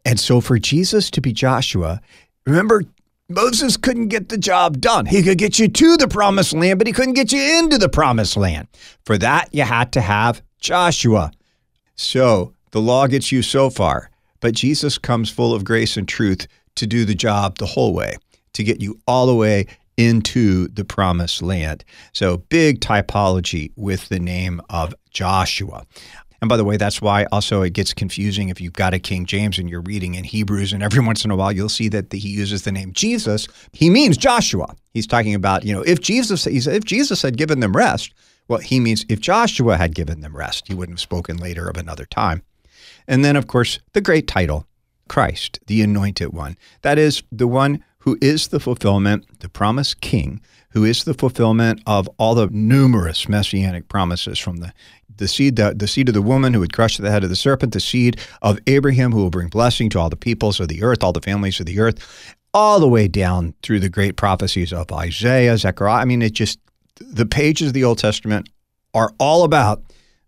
And 0.05 0.19
so 0.19 0.39
for 0.39 0.59
Jesus 0.59 1.09
to 1.11 1.21
be 1.21 1.33
Joshua, 1.33 1.99
remember, 2.45 2.83
Moses 3.27 3.75
couldn't 3.75 4.09
get 4.09 4.29
the 4.29 4.37
job 4.37 4.79
done. 4.79 5.07
He 5.07 5.23
could 5.23 5.39
get 5.39 5.57
you 5.57 5.67
to 5.67 5.97
the 5.97 6.07
promised 6.07 6.53
land, 6.53 6.77
but 6.77 6.85
he 6.85 6.93
couldn't 6.93 7.15
get 7.15 7.31
you 7.31 7.41
into 7.59 7.79
the 7.79 7.89
promised 7.89 8.37
land. 8.37 8.67
For 9.03 9.17
that, 9.17 9.49
you 9.51 9.63
had 9.63 9.91
to 9.93 10.01
have 10.01 10.43
Joshua. 10.59 11.31
So 11.95 12.53
the 12.71 12.81
law 12.81 13.07
gets 13.07 13.31
you 13.31 13.41
so 13.41 13.69
far. 13.69 14.11
But 14.41 14.53
Jesus 14.53 14.97
comes 14.99 15.31
full 15.31 15.55
of 15.55 15.63
grace 15.63 15.97
and 15.97 16.07
truth 16.07 16.47
to 16.75 16.85
do 16.85 17.05
the 17.05 17.15
job 17.15 17.57
the 17.57 17.65
whole 17.65 17.93
way, 17.93 18.17
to 18.53 18.63
get 18.63 18.81
you 18.81 18.99
all 19.07 19.25
the 19.25 19.33
way 19.33 19.65
into 19.97 20.67
the 20.67 20.85
promised 20.85 21.41
land. 21.41 21.83
So, 22.13 22.37
big 22.37 22.81
typology 22.81 23.71
with 23.75 24.09
the 24.09 24.19
name 24.19 24.61
of 24.69 24.93
Joshua. 25.09 25.85
And 26.45 26.49
by 26.51 26.57
the 26.57 26.63
way, 26.63 26.77
that's 26.77 27.01
why 27.01 27.25
also 27.31 27.63
it 27.63 27.73
gets 27.73 27.91
confusing 27.91 28.49
if 28.49 28.61
you've 28.61 28.73
got 28.73 28.93
a 28.93 28.99
King 28.99 29.25
James 29.25 29.57
and 29.57 29.67
you're 29.67 29.81
reading 29.81 30.13
in 30.13 30.23
Hebrews, 30.23 30.73
and 30.73 30.83
every 30.83 31.03
once 31.03 31.25
in 31.25 31.31
a 31.31 31.35
while 31.35 31.51
you'll 31.51 31.69
see 31.69 31.87
that 31.87 32.13
he 32.13 32.29
uses 32.29 32.61
the 32.61 32.71
name 32.71 32.93
Jesus. 32.93 33.47
He 33.71 33.89
means 33.89 34.15
Joshua. 34.15 34.75
He's 34.93 35.07
talking 35.07 35.33
about, 35.33 35.65
you 35.65 35.73
know, 35.73 35.81
if 35.81 36.01
Jesus, 36.01 36.43
he 36.43 36.61
said, 36.61 36.75
if 36.75 36.85
Jesus 36.85 37.23
had 37.23 37.35
given 37.35 37.61
them 37.61 37.75
rest, 37.75 38.13
well, 38.47 38.59
he 38.59 38.79
means 38.79 39.07
if 39.09 39.19
Joshua 39.19 39.75
had 39.75 39.95
given 39.95 40.21
them 40.21 40.37
rest, 40.37 40.67
he 40.67 40.75
wouldn't 40.75 40.99
have 40.99 41.01
spoken 41.01 41.37
later 41.37 41.67
of 41.67 41.77
another 41.77 42.05
time. 42.05 42.43
And 43.07 43.25
then, 43.25 43.35
of 43.35 43.47
course, 43.47 43.79
the 43.93 44.01
great 44.01 44.27
title, 44.27 44.67
Christ, 45.09 45.59
the 45.65 45.81
anointed 45.81 46.31
one. 46.31 46.57
That 46.83 46.99
is 46.99 47.23
the 47.31 47.47
one 47.47 47.83
who 48.01 48.19
is 48.21 48.49
the 48.49 48.59
fulfillment, 48.59 49.39
the 49.39 49.49
promised 49.49 49.99
king, 49.99 50.41
who 50.73 50.83
is 50.83 51.05
the 51.05 51.15
fulfillment 51.15 51.81
of 51.87 52.07
all 52.19 52.35
the 52.35 52.49
numerous 52.51 53.27
messianic 53.27 53.87
promises 53.87 54.37
from 54.37 54.57
the 54.57 54.73
the 55.17 55.27
seed 55.27 55.55
the, 55.55 55.73
the 55.75 55.87
seed 55.87 56.07
of 56.07 56.13
the 56.13 56.21
woman 56.21 56.53
who 56.53 56.59
would 56.59 56.73
crush 56.73 56.97
the 56.97 57.11
head 57.11 57.23
of 57.23 57.29
the 57.29 57.35
serpent, 57.35 57.73
the 57.73 57.79
seed 57.79 58.19
of 58.41 58.59
Abraham 58.67 59.11
who 59.11 59.19
will 59.19 59.29
bring 59.29 59.47
blessing 59.47 59.89
to 59.91 59.99
all 59.99 60.09
the 60.09 60.15
peoples 60.15 60.59
of 60.59 60.67
the 60.67 60.83
earth, 60.83 61.03
all 61.03 61.13
the 61.13 61.21
families 61.21 61.59
of 61.59 61.65
the 61.65 61.79
earth, 61.79 62.35
all 62.53 62.79
the 62.79 62.87
way 62.87 63.07
down 63.07 63.53
through 63.63 63.79
the 63.79 63.89
great 63.89 64.15
prophecies 64.15 64.71
of 64.71 64.91
Isaiah, 64.91 65.57
Zechariah. 65.57 66.01
I 66.01 66.05
mean, 66.05 66.21
it 66.21 66.33
just 66.33 66.59
the 66.99 67.25
pages 67.25 67.67
of 67.67 67.73
the 67.73 67.83
Old 67.83 67.97
Testament 67.97 68.49
are 68.93 69.11
all 69.19 69.43
about 69.43 69.83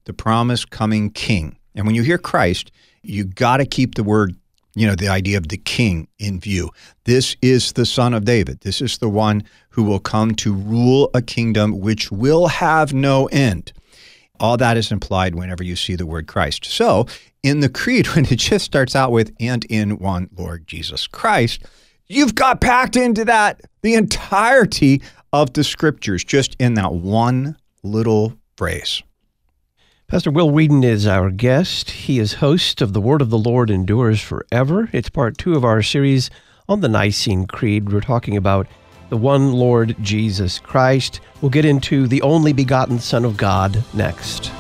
the 0.06 0.14
promised 0.14 0.70
coming 0.70 1.10
king 1.10 1.58
and 1.78 1.86
when 1.86 1.96
you 1.96 2.02
hear 2.02 2.18
Christ, 2.18 2.72
you 3.04 3.24
got 3.24 3.58
to 3.58 3.66
keep 3.66 3.96
the 3.96 4.04
word, 4.04 4.36
you 4.76 4.88
know, 4.88 4.96
the 4.96 5.08
idea 5.08 5.38
of 5.38 5.48
the 5.48 5.58
king 5.58 6.08
in 6.18 6.40
view. 6.40 6.72
This 7.06 7.38
is 7.42 7.74
the 7.74 7.86
son 7.86 8.16
of 8.16 8.26
David. 8.26 8.62
This 8.62 8.82
is 8.82 8.98
the 8.98 9.08
one 9.08 9.44
who 9.70 9.84
will 9.84 10.00
come 10.00 10.34
to 10.36 10.54
rule 10.54 11.12
a 11.14 11.22
kingdom 11.22 11.80
which 11.80 12.12
will 12.12 12.48
have 12.48 12.94
no 12.94 13.28
end. 13.28 13.72
All 14.40 14.58
that 14.58 14.78
is 14.78 14.92
implied 14.92 15.36
whenever 15.36 15.64
you 15.64 15.76
see 15.76 15.96
the 15.96 16.06
word 16.06 16.28
Christ. 16.28 16.66
So, 16.66 17.08
in 17.44 17.60
the 17.60 17.70
creed, 17.70 18.08
when 18.16 18.26
it 18.26 18.40
just 18.40 18.66
starts 18.66 18.96
out 18.96 19.12
with, 19.12 19.34
and 19.40 19.66
in 19.66 20.00
one 20.00 20.30
Lord 20.38 20.68
Jesus 20.68 21.08
Christ, 21.08 21.64
you've 22.08 22.36
got 22.36 22.62
packed 22.62 22.96
into 22.96 23.26
that 23.26 23.62
the 23.82 23.96
entirety 23.96 25.02
of 25.34 25.54
the 25.54 25.64
scriptures 25.64 26.24
just 26.24 26.56
in 26.60 26.76
that 26.76 26.94
one 26.94 27.58
little 27.84 28.34
phrase. 28.56 29.04
Pastor 30.08 30.32
Will 30.32 30.50
Weedon 30.50 30.86
is 30.86 31.06
our 31.06 31.30
guest. 31.30 31.92
He 31.92 32.18
is 32.18 32.36
host 32.36 32.82
of 32.82 32.94
The 32.94 33.02
Word 33.02 33.22
of 33.22 33.30
the 33.30 33.38
Lord 33.38 33.70
Endures 33.70 34.22
Forever. 34.22 34.90
It's 34.94 35.10
part 35.10 35.38
two 35.38 35.54
of 35.56 35.66
our 35.66 35.82
series 35.82 36.30
on 36.70 36.80
the 36.80 36.88
Nicene 36.88 37.46
Creed. 37.46 37.92
We're 37.92 38.00
talking 38.00 38.38
about 38.38 38.68
the 39.10 39.18
one 39.18 39.54
Lord 39.54 39.96
Jesus 40.02 40.60
Christ. 40.60 41.20
We'll 41.42 41.52
get 41.52 41.66
into 41.66 42.08
the 42.08 42.22
only 42.22 42.54
begotten 42.54 43.00
Son 43.00 43.26
of 43.26 43.38
God 43.38 43.84
next. 43.94 44.52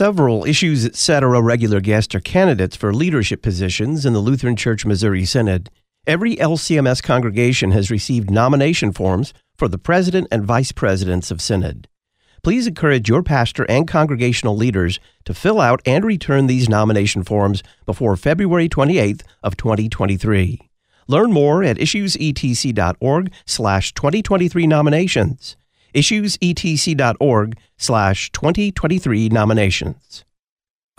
Several 0.00 0.46
Issues 0.46 0.86
Etc. 0.86 1.42
regular 1.42 1.78
guests 1.80 2.14
are 2.14 2.20
candidates 2.20 2.74
for 2.74 2.94
leadership 2.94 3.42
positions 3.42 4.06
in 4.06 4.14
the 4.14 4.20
Lutheran 4.20 4.56
Church 4.56 4.86
Missouri 4.86 5.26
Synod. 5.26 5.68
Every 6.06 6.36
LCMS 6.36 7.02
congregation 7.02 7.72
has 7.72 7.90
received 7.90 8.30
nomination 8.30 8.92
forms 8.92 9.34
for 9.56 9.68
the 9.68 9.78
president 9.78 10.28
and 10.32 10.44
vice 10.44 10.72
presidents 10.72 11.30
of 11.30 11.42
Synod. 11.42 11.88
Please 12.42 12.66
encourage 12.66 13.08
your 13.08 13.22
pastor 13.22 13.66
and 13.68 13.86
congregational 13.86 14.56
leaders 14.56 14.98
to 15.26 15.34
fill 15.34 15.60
out 15.60 15.82
and 15.84 16.04
return 16.04 16.46
these 16.46 16.68
nomination 16.68 17.22
forms 17.22 17.62
before 17.84 18.16
February 18.16 18.68
28th 18.68 19.22
of 19.42 19.58
2023. 19.58 20.70
Learn 21.06 21.32
more 21.32 21.62
at 21.62 21.76
issuesetc.org 21.76 23.32
slash 23.46 23.92
2023 23.92 24.66
nominations 24.66 25.56
issuesetc.org 25.94 27.58
slash 27.76 28.30
2023 28.32 29.28
nominations. 29.28 30.24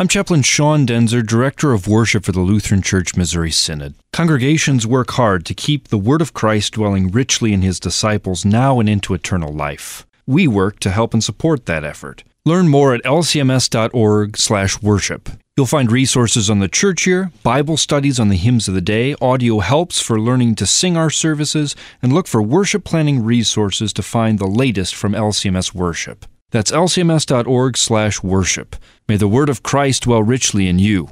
I'm 0.02 0.08
Chaplain 0.08 0.42
Sean 0.42 0.88
Daenzer, 0.88 1.24
Director 1.24 1.74
of 1.74 1.88
Worship 1.88 2.24
for 2.24 2.32
the 2.32 2.40
Lutheran 2.40 2.82
Church 2.82 3.16
Missouri 3.16 3.52
Synod. 3.52 3.94
Congregations 4.12 4.88
work 4.88 5.12
hard 5.12 5.46
to 5.46 5.54
keep 5.54 5.90
the 5.90 6.00
Word 6.00 6.24
of 6.24 6.34
Christ 6.34 6.74
dwelling 6.74 7.12
richly 7.12 7.54
in 7.54 7.62
His 7.62 7.80
disciples 7.80 8.44
now 8.44 8.80
and 8.80 8.90
into 8.90 9.14
eternal 9.14 9.54
life. 9.54 10.08
We 10.26 10.48
work 10.48 10.80
to 10.80 10.90
help 10.90 11.14
and 11.14 11.24
support 11.24 11.68
that 11.68 11.84
effort. 11.84 12.24
Learn 12.46 12.68
more 12.68 12.96
at 12.96 13.04
lcms.org/worship. 13.04 15.30
You'll 15.56 15.68
find 15.68 15.92
resources 15.92 16.50
on 16.50 16.58
the 16.58 16.68
church 16.68 17.06
year, 17.06 17.32
Bible 17.44 17.78
studies 17.78 18.20
on 18.20 18.30
the 18.30 18.38
hymns 18.38 18.68
of 18.68 18.74
the 18.74 18.82
day, 18.82 19.14
audio 19.22 19.60
helps 19.60 20.02
for 20.02 20.20
learning 20.20 20.56
to 20.56 20.66
sing 20.66 20.98
our 20.98 21.12
services, 21.12 21.76
and 22.02 22.12
look 22.12 22.26
for 22.26 22.42
worship 22.42 22.84
planning 22.84 23.24
resources 23.24 23.94
to 23.94 24.02
find 24.02 24.40
the 24.40 24.48
latest 24.48 24.96
from 24.96 25.14
LCMS 25.14 25.76
worship. 25.76 26.26
That's 26.52 26.72
lcms.org/worship. 26.72 28.76
May 29.08 29.18
the 29.18 29.28
word 29.28 29.50
of 29.50 29.64
Christ 29.64 30.04
dwell 30.04 30.24
richly 30.24 30.68
in 30.68 30.80
you. 30.80 31.10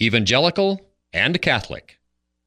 Evangelical 0.00 0.80
and 1.12 1.40
Catholic. 1.40 1.98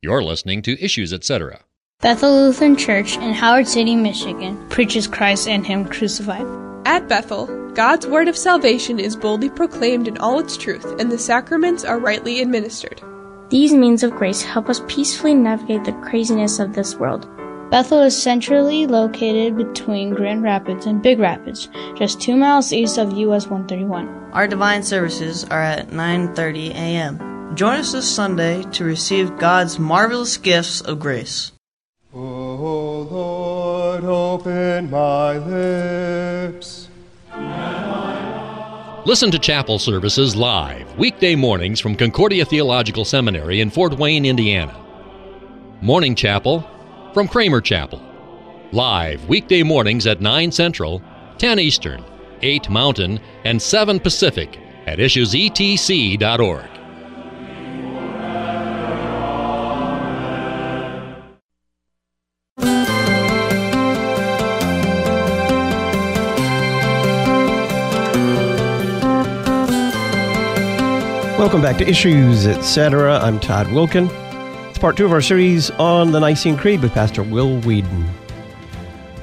You're 0.02 0.24
listening 0.24 0.62
to 0.64 0.84
Issues 0.84 1.12
Etc. 1.12 1.60
Bethel 2.02 2.32
Lutheran 2.32 2.76
Church 2.76 3.18
in 3.18 3.34
Howard 3.34 3.68
City, 3.68 3.96
Michigan 3.96 4.64
preaches 4.70 5.08
Christ 5.08 5.48
and 5.48 5.66
Him 5.66 5.86
crucified. 5.86 6.46
At 6.86 7.08
Bethel, 7.08 7.48
God's 7.74 8.06
word 8.06 8.28
of 8.28 8.38
salvation 8.38 9.00
is 9.00 9.16
boldly 9.16 9.50
proclaimed 9.50 10.08
in 10.08 10.18
all 10.20 10.40
its 10.40 10.58
truth, 10.58 10.86
and 11.00 11.12
the 11.12 11.18
sacraments 11.18 11.84
are 11.84 11.98
rightly 11.98 12.42
administered. 12.42 13.02
These 13.50 13.74
means 13.74 14.04
of 14.04 14.16
grace 14.16 14.42
help 14.42 14.70
us 14.70 14.82
peacefully 14.88 15.34
navigate 15.34 15.84
the 15.84 15.94
craziness 15.94 16.60
of 16.60 16.74
this 16.74 16.96
world. 16.96 17.28
Bethel 17.72 18.04
is 18.04 18.22
centrally 18.22 18.86
located 18.86 19.58
between 19.58 20.14
Grand 20.14 20.44
Rapids 20.44 20.86
and 20.86 21.02
Big 21.02 21.20
Rapids, 21.20 21.68
just 21.96 22.22
2 22.22 22.36
miles 22.36 22.72
east 22.72 23.00
of 23.00 23.18
US 23.18 23.48
131. 23.48 24.08
Our 24.34 24.48
divine 24.48 24.84
services 24.84 25.44
are 25.46 25.64
at 25.64 25.90
9:30 25.90 26.70
a.m. 26.72 27.56
Join 27.56 27.78
us 27.78 27.92
this 27.92 28.08
Sunday 28.10 28.62
to 28.74 28.84
receive 28.84 29.40
God's 29.40 29.80
marvelous 29.80 30.38
gifts 30.38 30.82
of 30.82 31.00
grace. 31.00 31.54
O 32.14 32.20
Lord, 33.10 34.04
open 34.04 34.92
my 34.92 35.38
lips. 35.38 36.88
Listen 39.06 39.32
to 39.32 39.40
chapel 39.40 39.80
services 39.80 40.36
live, 40.36 40.98
weekday 40.98 41.36
mornings 41.36 41.80
from 41.80 41.96
Concordia 41.96 42.46
Theological 42.46 43.06
Seminary 43.06 43.60
in 43.62 43.70
Fort 43.72 43.98
Wayne, 43.98 44.26
Indiana. 44.26 44.76
Morning 45.82 46.16
Chapel 46.16 46.64
from 47.16 47.30
Kramer 47.30 47.62
Chapel. 47.62 48.02
Live 48.74 49.26
weekday 49.30 49.64
mornings 49.64 50.06
at 50.06 50.20
9 50.20 50.52
Central, 50.52 51.02
10 51.38 51.60
Eastern, 51.60 52.04
8 52.42 52.70
Mountain, 52.70 53.22
and 53.46 53.62
7 53.62 54.02
Pacific 54.02 54.60
at 54.86 55.00
issuesetc.org. 55.00 56.66
Welcome 71.40 71.62
back 71.62 71.78
to 71.78 71.88
Issues 71.88 72.46
Etc. 72.46 73.18
I'm 73.20 73.40
Todd 73.40 73.72
Wilkin. 73.72 74.10
It's 74.76 74.82
part 74.82 74.98
two 74.98 75.06
of 75.06 75.14
our 75.14 75.22
series 75.22 75.72
on 75.72 76.12
the 76.12 76.20
Nicene 76.20 76.58
Creed 76.58 76.82
with 76.82 76.92
Pastor 76.92 77.24
Will 77.24 77.62
Weedon. 77.62 78.10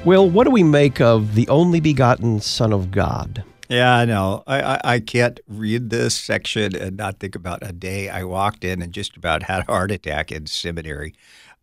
Will, 0.03 0.27
what 0.27 0.45
do 0.45 0.49
we 0.49 0.63
make 0.63 0.99
of 0.99 1.35
the 1.35 1.47
only 1.47 1.79
begotten 1.79 2.39
Son 2.39 2.73
of 2.73 2.89
God? 2.89 3.43
Yeah, 3.69 3.97
I 3.97 4.05
know. 4.05 4.43
I, 4.47 4.61
I, 4.63 4.81
I 4.83 4.99
can't 4.99 5.39
read 5.47 5.91
this 5.91 6.15
section 6.15 6.75
and 6.75 6.97
not 6.97 7.19
think 7.19 7.35
about 7.35 7.59
a 7.61 7.71
day 7.71 8.09
I 8.09 8.23
walked 8.23 8.63
in 8.63 8.81
and 8.81 8.91
just 8.91 9.15
about 9.15 9.43
had 9.43 9.59
a 9.59 9.71
heart 9.71 9.91
attack 9.91 10.31
in 10.31 10.47
seminary. 10.47 11.13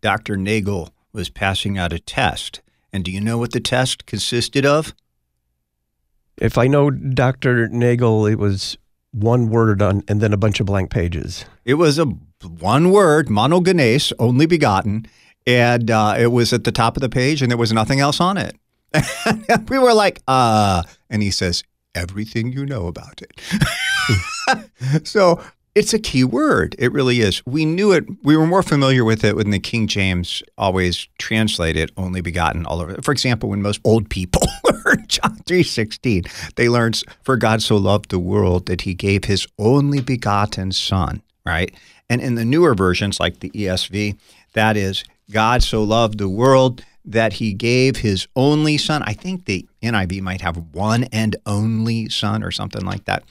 Dr. 0.02 0.36
Nagel 0.36 0.90
was 1.12 1.28
passing 1.28 1.76
out 1.76 1.92
a 1.92 1.98
test. 1.98 2.60
And 2.92 3.04
do 3.04 3.10
you 3.10 3.20
know 3.20 3.38
what 3.38 3.50
the 3.50 3.58
test 3.58 4.06
consisted 4.06 4.64
of? 4.64 4.94
If 6.36 6.56
I 6.56 6.68
know 6.68 6.90
Dr. 6.92 7.66
Nagel, 7.66 8.24
it 8.26 8.38
was 8.38 8.78
one 9.12 9.50
word 9.50 9.82
on 9.82 10.02
and 10.08 10.20
then 10.20 10.32
a 10.32 10.36
bunch 10.36 10.60
of 10.60 10.66
blank 10.66 10.90
pages. 10.90 11.44
It 11.64 11.74
was 11.74 11.98
a 11.98 12.06
one 12.46 12.90
word, 12.90 13.28
monogenes, 13.28 14.12
only 14.18 14.46
begotten, 14.46 15.06
and 15.46 15.90
uh, 15.90 16.14
it 16.18 16.28
was 16.28 16.52
at 16.52 16.64
the 16.64 16.72
top 16.72 16.96
of 16.96 17.00
the 17.00 17.08
page, 17.08 17.42
and 17.42 17.50
there 17.50 17.58
was 17.58 17.72
nothing 17.72 18.00
else 18.00 18.20
on 18.20 18.36
it. 18.36 18.56
we 19.68 19.78
were 19.78 19.94
like, 19.94 20.20
uh, 20.26 20.82
and 21.08 21.22
he 21.22 21.30
says, 21.30 21.62
everything 21.94 22.52
you 22.52 22.64
know 22.66 22.86
about 22.86 23.22
it. 23.22 25.06
so 25.06 25.42
it's 25.74 25.94
a 25.94 25.98
key 25.98 26.24
word. 26.24 26.74
It 26.78 26.92
really 26.92 27.20
is. 27.20 27.44
We 27.46 27.64
knew 27.64 27.92
it. 27.92 28.04
We 28.22 28.36
were 28.36 28.46
more 28.46 28.62
familiar 28.62 29.04
with 29.04 29.24
it 29.24 29.36
when 29.36 29.50
the 29.50 29.60
King 29.60 29.86
James 29.86 30.42
always 30.58 31.06
translated 31.18 31.92
only 31.96 32.20
begotten 32.20 32.66
all 32.66 32.80
over. 32.80 33.00
For 33.02 33.12
example, 33.12 33.48
when 33.48 33.62
most 33.62 33.80
old 33.84 34.10
people 34.10 34.42
learn 34.64 35.04
John 35.06 35.36
3.16, 35.44 36.54
they 36.56 36.68
learn, 36.68 36.92
for 37.22 37.36
God 37.36 37.62
so 37.62 37.76
loved 37.76 38.10
the 38.10 38.18
world 38.18 38.66
that 38.66 38.82
he 38.82 38.94
gave 38.94 39.24
his 39.24 39.46
only 39.58 40.00
begotten 40.00 40.72
son, 40.72 41.22
right? 41.46 41.72
And 42.08 42.20
in 42.20 42.34
the 42.34 42.44
newer 42.44 42.74
versions, 42.74 43.20
like 43.20 43.38
the 43.38 43.50
ESV, 43.50 44.18
that 44.54 44.76
is, 44.76 45.04
God 45.30 45.62
so 45.62 45.84
loved 45.84 46.18
the 46.18 46.28
world 46.28 46.82
that 47.04 47.34
he 47.34 47.52
gave 47.52 47.96
his 47.96 48.26
only 48.36 48.76
son. 48.76 49.02
I 49.04 49.12
think 49.12 49.44
the 49.44 49.66
NIV 49.82 50.20
might 50.20 50.40
have 50.40 50.56
one 50.72 51.04
and 51.04 51.36
only 51.46 52.08
son 52.08 52.42
or 52.42 52.50
something 52.50 52.84
like 52.84 53.04
that. 53.06 53.24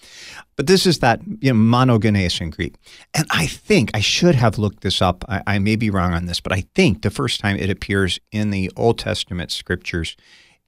But 0.55 0.67
this 0.67 0.85
is 0.85 0.99
that 0.99 1.21
you 1.41 1.53
know, 1.53 1.59
monogenes 1.59 2.41
in 2.41 2.49
Greek. 2.49 2.75
And 3.13 3.25
I 3.29 3.45
think, 3.47 3.91
I 3.93 3.99
should 3.99 4.35
have 4.35 4.57
looked 4.57 4.81
this 4.81 5.01
up. 5.01 5.23
I, 5.29 5.41
I 5.45 5.59
may 5.59 5.75
be 5.75 5.89
wrong 5.89 6.13
on 6.13 6.25
this, 6.25 6.39
but 6.39 6.51
I 6.51 6.65
think 6.75 7.01
the 7.01 7.11
first 7.11 7.39
time 7.39 7.57
it 7.57 7.69
appears 7.69 8.19
in 8.31 8.49
the 8.49 8.71
Old 8.75 8.97
Testament 8.99 9.51
scriptures 9.51 10.17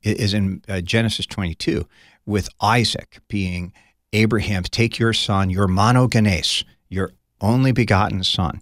is 0.04 0.34
in 0.34 0.62
uh, 0.68 0.82
Genesis 0.82 1.26
22 1.26 1.88
with 2.26 2.50
Isaac 2.62 3.20
being 3.28 3.74
Abraham, 4.14 4.64
take 4.64 5.00
your 5.00 5.14
son, 5.14 5.50
your 5.50 5.68
monogenes, 5.68 6.64
your 6.90 7.12
only 7.40 7.72
begotten 7.72 8.24
son, 8.24 8.62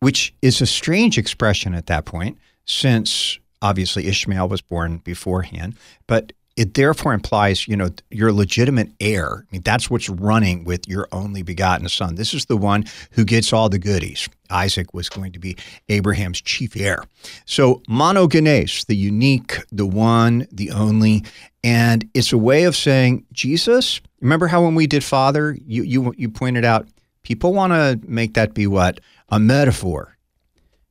which 0.00 0.34
is 0.42 0.60
a 0.60 0.66
strange 0.66 1.18
expression 1.18 1.74
at 1.74 1.86
that 1.86 2.04
point 2.04 2.38
since 2.66 3.38
obviously 3.62 4.06
Ishmael 4.06 4.48
was 4.48 4.60
born 4.60 4.98
beforehand, 4.98 5.74
but 6.06 6.32
it 6.58 6.74
therefore 6.74 7.12
implies, 7.12 7.68
you 7.68 7.76
know, 7.76 7.88
your 8.10 8.32
legitimate 8.32 8.90
heir. 8.98 9.44
I 9.48 9.52
mean, 9.52 9.62
that's 9.62 9.88
what's 9.88 10.08
running 10.08 10.64
with 10.64 10.88
your 10.88 11.06
only 11.12 11.42
begotten 11.42 11.88
son. 11.88 12.16
This 12.16 12.34
is 12.34 12.46
the 12.46 12.56
one 12.56 12.84
who 13.12 13.24
gets 13.24 13.52
all 13.52 13.68
the 13.68 13.78
goodies. 13.78 14.28
Isaac 14.50 14.92
was 14.92 15.08
going 15.08 15.30
to 15.32 15.38
be 15.38 15.56
Abraham's 15.88 16.40
chief 16.40 16.76
heir. 16.76 17.04
So 17.44 17.76
monogenes, 17.88 18.84
the 18.86 18.96
unique, 18.96 19.58
the 19.70 19.86
one, 19.86 20.48
the 20.50 20.72
only, 20.72 21.24
and 21.62 22.10
it's 22.12 22.32
a 22.32 22.38
way 22.38 22.64
of 22.64 22.74
saying 22.74 23.24
Jesus. 23.32 24.00
Remember 24.20 24.48
how 24.48 24.64
when 24.64 24.74
we 24.74 24.88
did 24.88 25.04
Father, 25.04 25.56
you 25.64 25.84
you 25.84 26.12
you 26.16 26.28
pointed 26.28 26.64
out 26.64 26.88
people 27.22 27.52
want 27.52 27.72
to 27.72 28.00
make 28.10 28.34
that 28.34 28.52
be 28.52 28.66
what 28.66 28.98
a 29.28 29.38
metaphor 29.38 30.17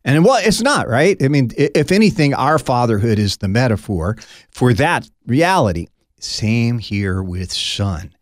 and 0.08 0.26
well, 0.26 0.40
it's 0.44 0.62
not, 0.62 0.88
right? 0.88 1.22
I 1.22 1.28
mean, 1.28 1.52
if 1.58 1.92
anything, 1.92 2.34
our 2.34 2.58
fatherhood 2.58 3.20
is 3.20 3.38
the 3.38 3.48
metaphor 3.48 4.18
for 4.50 4.74
that 4.74 5.10
reality. 5.28 5.88
Same 6.20 6.80
here 6.80 7.22
with 7.22 7.52
son. 7.52 8.14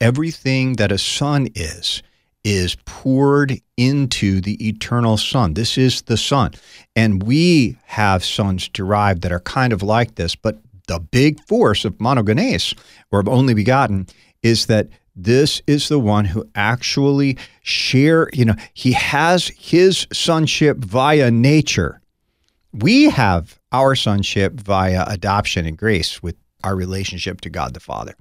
Everything 0.00 0.74
that 0.74 0.90
a 0.90 0.98
son 0.98 1.48
is, 1.54 2.02
is 2.44 2.76
poured 2.84 3.60
into 3.76 4.40
the 4.40 4.68
eternal 4.68 5.16
Son. 5.16 5.54
This 5.54 5.78
is 5.78 6.02
the 6.02 6.16
Son. 6.16 6.52
And 6.94 7.22
we 7.22 7.78
have 7.84 8.24
sons 8.24 8.68
derived 8.68 9.22
that 9.22 9.32
are 9.32 9.40
kind 9.40 9.72
of 9.72 9.82
like 9.82 10.16
this, 10.16 10.34
but 10.34 10.58
the 10.86 11.00
big 11.00 11.40
force 11.46 11.84
of 11.84 11.94
monogenes, 11.94 12.76
or 13.10 13.20
of 13.20 13.28
only 13.28 13.54
begotten, 13.54 14.06
is 14.42 14.66
that 14.66 14.88
this 15.16 15.62
is 15.66 15.88
the 15.88 15.98
one 15.98 16.24
who 16.24 16.48
actually 16.54 17.38
share, 17.62 18.28
you 18.32 18.44
know, 18.44 18.56
he 18.72 18.92
has 18.92 19.48
his 19.56 20.06
sonship 20.12 20.78
via 20.78 21.30
nature. 21.30 22.00
We 22.72 23.04
have 23.10 23.58
our 23.70 23.94
sonship 23.94 24.54
via 24.54 25.04
adoption 25.06 25.66
and 25.66 25.78
grace 25.78 26.22
with 26.22 26.36
our 26.64 26.74
relationship 26.74 27.40
to 27.42 27.50
God 27.50 27.74
the 27.74 27.80
Father. 27.80 28.14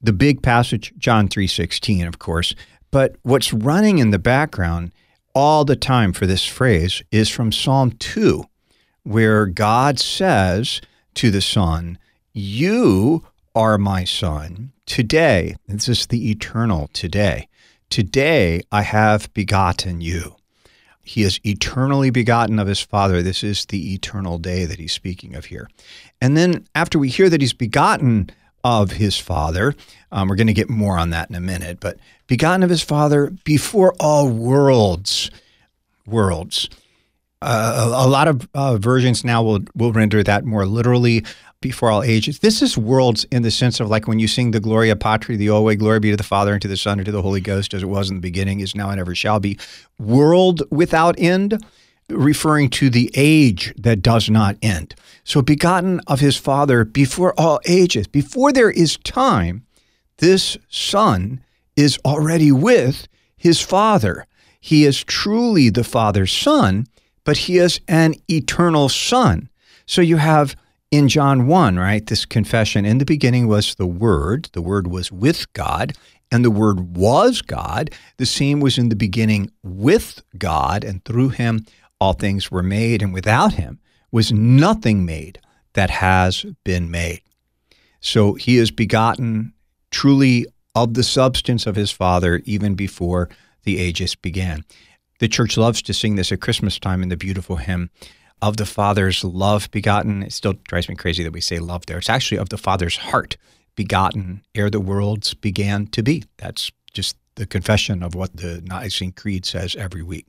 The 0.00 0.12
big 0.12 0.42
passage, 0.42 0.92
John 0.98 1.28
3:16, 1.28 2.06
of 2.06 2.18
course, 2.18 2.54
but 2.90 3.16
what's 3.22 3.52
running 3.52 3.98
in 3.98 4.10
the 4.10 4.18
background 4.18 4.92
all 5.34 5.64
the 5.64 5.76
time 5.76 6.12
for 6.12 6.26
this 6.26 6.44
phrase 6.44 7.02
is 7.10 7.28
from 7.28 7.52
Psalm 7.52 7.92
2, 7.92 8.44
where 9.02 9.46
God 9.46 9.98
says 9.98 10.80
to 11.14 11.30
the 11.30 11.42
Son, 11.42 11.98
You 12.32 13.24
are 13.54 13.78
my 13.78 14.04
Son. 14.04 14.72
Today, 14.88 15.54
this 15.68 15.86
is 15.86 16.06
the 16.06 16.30
eternal 16.30 16.88
today. 16.94 17.46
Today 17.90 18.62
I 18.72 18.80
have 18.82 19.32
begotten 19.34 20.00
you. 20.00 20.36
He 21.02 21.22
is 21.24 21.38
eternally 21.44 22.08
begotten 22.08 22.58
of 22.58 22.66
his 22.66 22.80
Father. 22.80 23.20
This 23.20 23.44
is 23.44 23.66
the 23.66 23.92
eternal 23.92 24.38
day 24.38 24.64
that 24.64 24.78
he's 24.78 24.94
speaking 24.94 25.34
of 25.34 25.44
here. 25.44 25.68
And 26.22 26.38
then 26.38 26.66
after 26.74 26.98
we 26.98 27.10
hear 27.10 27.28
that 27.28 27.42
he's 27.42 27.52
begotten 27.52 28.30
of 28.64 28.92
his 28.92 29.18
Father, 29.18 29.74
um, 30.10 30.26
we're 30.26 30.36
going 30.36 30.46
to 30.46 30.54
get 30.54 30.70
more 30.70 30.98
on 30.98 31.10
that 31.10 31.28
in 31.28 31.36
a 31.36 31.40
minute, 31.40 31.80
but 31.80 31.98
begotten 32.26 32.62
of 32.62 32.70
his 32.70 32.82
Father 32.82 33.30
before 33.44 33.94
all 34.00 34.30
worlds. 34.30 35.30
Worlds. 36.06 36.70
Uh, 37.40 37.90
a, 37.92 38.06
a 38.06 38.08
lot 38.08 38.26
of 38.26 38.48
uh, 38.54 38.76
versions 38.76 39.24
now 39.24 39.42
will, 39.42 39.60
will 39.74 39.92
render 39.92 40.22
that 40.22 40.44
more 40.44 40.66
literally 40.66 41.24
before 41.60 41.90
all 41.90 42.02
ages. 42.02 42.40
This 42.40 42.62
is 42.62 42.76
worlds 42.78 43.24
in 43.30 43.42
the 43.42 43.50
sense 43.50 43.80
of 43.80 43.88
like 43.88 44.06
when 44.08 44.18
you 44.18 44.28
sing 44.28 44.50
the 44.50 44.60
Gloria 44.60 44.96
Patri, 44.96 45.36
the 45.36 45.48
always 45.48 45.76
glory 45.76 46.00
be 46.00 46.10
to 46.10 46.16
the 46.16 46.22
Father 46.22 46.52
and 46.52 46.62
to 46.62 46.68
the 46.68 46.76
Son 46.76 46.98
and 46.98 47.06
to 47.06 47.12
the 47.12 47.22
Holy 47.22 47.40
Ghost, 47.40 47.74
as 47.74 47.82
it 47.82 47.86
was 47.86 48.10
in 48.10 48.16
the 48.16 48.20
beginning, 48.22 48.60
is 48.60 48.74
now 48.74 48.90
and 48.90 49.00
ever 49.00 49.14
shall 49.14 49.40
be. 49.40 49.58
World 49.98 50.62
without 50.70 51.18
end, 51.18 51.62
referring 52.08 52.70
to 52.70 52.90
the 52.90 53.10
age 53.14 53.74
that 53.76 54.02
does 54.02 54.30
not 54.30 54.56
end. 54.62 54.94
So 55.24 55.42
begotten 55.42 56.00
of 56.06 56.20
his 56.20 56.36
Father 56.36 56.84
before 56.84 57.34
all 57.38 57.60
ages, 57.66 58.06
before 58.06 58.52
there 58.52 58.70
is 58.70 58.96
time, 58.98 59.64
this 60.18 60.56
Son 60.68 61.40
is 61.76 61.98
already 62.04 62.50
with 62.50 63.08
his 63.36 63.60
Father. 63.60 64.26
He 64.60 64.84
is 64.84 65.04
truly 65.04 65.70
the 65.70 65.84
Father's 65.84 66.32
Son, 66.32 66.86
but 67.28 67.36
he 67.36 67.58
is 67.58 67.78
an 67.88 68.14
eternal 68.30 68.88
Son. 68.88 69.50
So 69.84 70.00
you 70.00 70.16
have 70.16 70.56
in 70.90 71.10
John 71.10 71.46
1, 71.46 71.78
right, 71.78 72.06
this 72.06 72.24
confession 72.24 72.86
in 72.86 72.96
the 72.96 73.04
beginning 73.04 73.46
was 73.46 73.74
the 73.74 73.86
Word, 73.86 74.48
the 74.54 74.62
Word 74.62 74.86
was 74.86 75.12
with 75.12 75.52
God, 75.52 75.92
and 76.32 76.42
the 76.42 76.50
Word 76.50 76.96
was 76.96 77.42
God. 77.42 77.90
The 78.16 78.24
same 78.24 78.60
was 78.60 78.78
in 78.78 78.88
the 78.88 78.96
beginning 78.96 79.50
with 79.62 80.22
God, 80.38 80.84
and 80.84 81.04
through 81.04 81.28
him 81.28 81.66
all 82.00 82.14
things 82.14 82.50
were 82.50 82.62
made, 82.62 83.02
and 83.02 83.12
without 83.12 83.52
him 83.52 83.78
was 84.10 84.32
nothing 84.32 85.04
made 85.04 85.38
that 85.74 85.90
has 85.90 86.46
been 86.64 86.90
made. 86.90 87.20
So 88.00 88.32
he 88.32 88.56
is 88.56 88.70
begotten 88.70 89.52
truly 89.90 90.46
of 90.74 90.94
the 90.94 91.04
substance 91.04 91.66
of 91.66 91.76
his 91.76 91.90
Father 91.90 92.40
even 92.46 92.74
before 92.74 93.28
the 93.64 93.78
ages 93.78 94.14
began. 94.14 94.64
The 95.18 95.28
church 95.28 95.56
loves 95.56 95.82
to 95.82 95.94
sing 95.94 96.16
this 96.16 96.32
at 96.32 96.40
Christmas 96.40 96.78
time 96.78 97.02
in 97.02 97.08
the 97.08 97.16
beautiful 97.16 97.56
hymn 97.56 97.90
of 98.40 98.56
the 98.56 98.66
Father's 98.66 99.24
love 99.24 99.70
begotten. 99.70 100.22
It 100.22 100.32
still 100.32 100.54
drives 100.64 100.88
me 100.88 100.94
crazy 100.94 101.24
that 101.24 101.32
we 101.32 101.40
say 101.40 101.58
love 101.58 101.86
there. 101.86 101.98
It's 101.98 102.08
actually 102.08 102.38
of 102.38 102.50
the 102.50 102.58
Father's 102.58 102.96
heart 102.96 103.36
begotten 103.74 104.42
ere 104.54 104.70
the 104.70 104.80
worlds 104.80 105.34
began 105.34 105.86
to 105.88 106.02
be. 106.02 106.24
That's 106.36 106.70
just 106.92 107.16
the 107.34 107.46
confession 107.46 108.02
of 108.02 108.14
what 108.14 108.36
the 108.36 108.60
Nicene 108.64 109.12
Creed 109.12 109.44
says 109.44 109.76
every 109.76 110.02
week. 110.02 110.26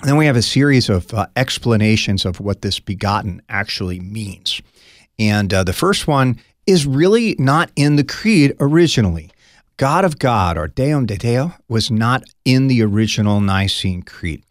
And 0.00 0.10
then 0.10 0.16
we 0.16 0.26
have 0.26 0.36
a 0.36 0.42
series 0.42 0.88
of 0.88 1.12
uh, 1.14 1.26
explanations 1.36 2.24
of 2.24 2.40
what 2.40 2.62
this 2.62 2.80
begotten 2.80 3.40
actually 3.48 4.00
means. 4.00 4.60
And 5.18 5.52
uh, 5.52 5.64
the 5.64 5.72
first 5.72 6.06
one 6.06 6.38
is 6.66 6.86
really 6.86 7.34
not 7.38 7.70
in 7.76 7.96
the 7.96 8.04
creed 8.04 8.54
originally. 8.60 9.30
God 9.76 10.06
of 10.06 10.18
God, 10.18 10.56
or 10.56 10.68
Deum 10.68 11.04
de 11.04 11.18
Deo, 11.18 11.54
was 11.68 11.90
not 11.90 12.24
in 12.44 12.68
the 12.68 12.82
original 12.82 13.40
Nicene 13.40 14.02
Creed. 14.02 14.42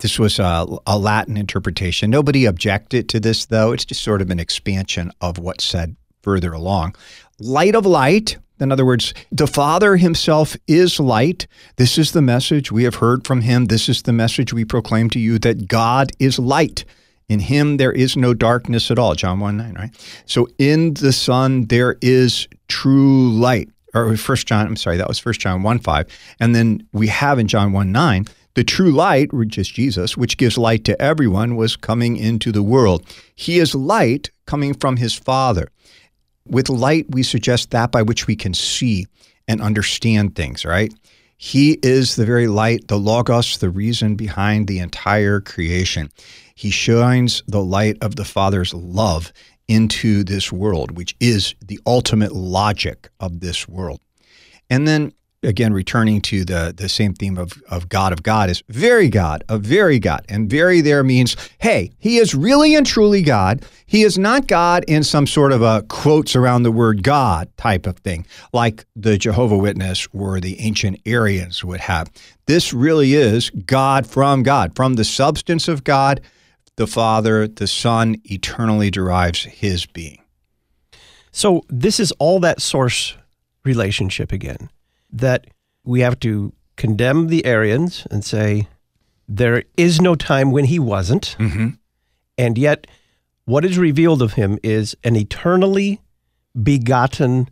This 0.00 0.18
was 0.18 0.38
a, 0.38 0.66
a, 0.86 0.98
Latin 0.98 1.36
interpretation. 1.36 2.10
Nobody 2.10 2.44
objected 2.44 3.08
to 3.08 3.18
this, 3.18 3.46
though. 3.46 3.72
It's 3.72 3.84
just 3.84 4.02
sort 4.02 4.20
of 4.20 4.30
an 4.30 4.38
expansion 4.38 5.10
of 5.20 5.38
what's 5.38 5.64
said 5.64 5.96
further 6.22 6.52
along. 6.52 6.94
Light 7.40 7.74
of 7.74 7.86
light, 7.86 8.36
in 8.60 8.70
other 8.70 8.84
words, 8.84 9.14
the 9.32 9.46
Father 9.46 9.96
Himself 9.96 10.54
is 10.66 11.00
light. 11.00 11.46
This 11.76 11.96
is 11.96 12.12
the 12.12 12.22
message 12.22 12.70
we 12.70 12.84
have 12.84 12.96
heard 12.96 13.26
from 13.26 13.40
Him. 13.40 13.66
This 13.66 13.88
is 13.88 14.02
the 14.02 14.12
message 14.12 14.52
we 14.52 14.64
proclaim 14.64 15.08
to 15.10 15.18
you 15.18 15.38
that 15.40 15.66
God 15.66 16.12
is 16.18 16.38
light. 16.38 16.84
In 17.28 17.40
Him 17.40 17.78
there 17.78 17.92
is 17.92 18.16
no 18.16 18.34
darkness 18.34 18.90
at 18.90 18.98
all. 18.98 19.14
John 19.14 19.40
1 19.40 19.56
9, 19.56 19.74
right? 19.74 20.22
So 20.26 20.48
in 20.58 20.94
the 20.94 21.12
Son 21.12 21.66
there 21.66 21.96
is 22.02 22.48
true 22.68 23.30
light. 23.32 23.70
Or 23.94 24.16
First 24.16 24.46
John, 24.46 24.66
I'm 24.66 24.76
sorry, 24.76 24.96
that 24.98 25.08
was 25.08 25.18
First 25.18 25.40
John 25.40 25.62
1 25.62 25.78
5. 25.78 26.06
And 26.40 26.54
then 26.54 26.86
we 26.92 27.06
have 27.08 27.38
in 27.38 27.48
John 27.48 27.72
1 27.72 27.90
9, 27.90 28.26
the 28.54 28.64
true 28.64 28.90
light, 28.90 29.32
which 29.32 29.56
is 29.56 29.68
Jesus, 29.68 30.16
which 30.16 30.36
gives 30.36 30.58
light 30.58 30.84
to 30.84 31.00
everyone, 31.00 31.56
was 31.56 31.76
coming 31.76 32.16
into 32.16 32.50
the 32.52 32.62
world. 32.62 33.04
He 33.34 33.58
is 33.58 33.74
light 33.74 34.30
coming 34.46 34.74
from 34.74 34.96
His 34.96 35.14
Father. 35.14 35.68
With 36.46 36.68
light, 36.68 37.06
we 37.10 37.22
suggest 37.22 37.70
that 37.70 37.92
by 37.92 38.02
which 38.02 38.26
we 38.26 38.34
can 38.34 38.54
see 38.54 39.06
and 39.46 39.62
understand 39.62 40.34
things, 40.34 40.64
right? 40.64 40.92
He 41.36 41.78
is 41.82 42.16
the 42.16 42.26
very 42.26 42.48
light, 42.48 42.88
the 42.88 42.98
Logos, 42.98 43.58
the 43.58 43.70
reason 43.70 44.16
behind 44.16 44.66
the 44.66 44.80
entire 44.80 45.40
creation. 45.40 46.10
He 46.56 46.70
shines 46.70 47.44
the 47.46 47.62
light 47.62 47.96
of 48.02 48.16
the 48.16 48.24
Father's 48.24 48.74
love 48.74 49.32
into 49.68 50.24
this 50.24 50.50
world, 50.50 50.96
which 50.96 51.14
is 51.20 51.54
the 51.64 51.78
ultimate 51.86 52.32
logic 52.32 53.08
of 53.20 53.40
this 53.40 53.68
world. 53.68 54.00
And 54.70 54.88
then 54.88 55.12
again 55.42 55.72
returning 55.72 56.20
to 56.20 56.44
the 56.44 56.74
the 56.76 56.88
same 56.88 57.14
theme 57.14 57.38
of 57.38 57.52
of 57.70 57.88
God 57.88 58.12
of 58.12 58.22
God 58.22 58.50
is 58.50 58.62
very 58.68 59.08
God, 59.08 59.44
a 59.48 59.58
very 59.58 59.98
God. 59.98 60.24
And 60.28 60.50
very 60.50 60.80
there 60.80 61.04
means, 61.04 61.36
hey, 61.58 61.92
he 61.98 62.16
is 62.18 62.34
really 62.34 62.74
and 62.74 62.86
truly 62.86 63.22
God. 63.22 63.64
He 63.86 64.02
is 64.02 64.18
not 64.18 64.46
God 64.46 64.84
in 64.88 65.04
some 65.04 65.26
sort 65.26 65.52
of 65.52 65.62
a 65.62 65.82
quotes 65.88 66.34
around 66.34 66.62
the 66.62 66.72
word 66.72 67.02
God 67.02 67.48
type 67.56 67.86
of 67.86 67.98
thing, 67.98 68.26
like 68.52 68.84
the 68.96 69.16
Jehovah 69.16 69.56
Witness 69.56 70.08
or 70.12 70.40
the 70.40 70.58
ancient 70.60 71.00
Arians 71.06 71.64
would 71.64 71.80
have. 71.80 72.10
This 72.46 72.72
really 72.72 73.14
is 73.14 73.50
God 73.50 74.06
from 74.06 74.42
God, 74.42 74.74
from 74.74 74.94
the 74.94 75.04
substance 75.04 75.68
of 75.68 75.84
God, 75.84 76.20
the 76.78 76.86
Father, 76.86 77.48
the 77.48 77.66
Son 77.66 78.16
eternally 78.24 78.88
derives 78.88 79.42
his 79.42 79.84
being. 79.84 80.22
So 81.32 81.64
this 81.68 81.98
is 81.98 82.12
all 82.12 82.38
that 82.40 82.62
source 82.62 83.16
relationship 83.64 84.30
again 84.30 84.70
that 85.10 85.48
we 85.84 86.00
have 86.00 86.18
to 86.20 86.52
condemn 86.76 87.26
the 87.26 87.44
Arians 87.44 88.06
and 88.12 88.24
say 88.24 88.68
there 89.26 89.64
is 89.76 90.00
no 90.00 90.14
time 90.14 90.52
when 90.52 90.66
he 90.66 90.78
wasn't. 90.78 91.34
Mm-hmm. 91.40 91.70
And 92.38 92.56
yet, 92.56 92.86
what 93.44 93.64
is 93.64 93.76
revealed 93.76 94.22
of 94.22 94.34
him 94.34 94.58
is 94.62 94.94
an 95.02 95.16
eternally 95.16 96.00
begotten 96.62 97.48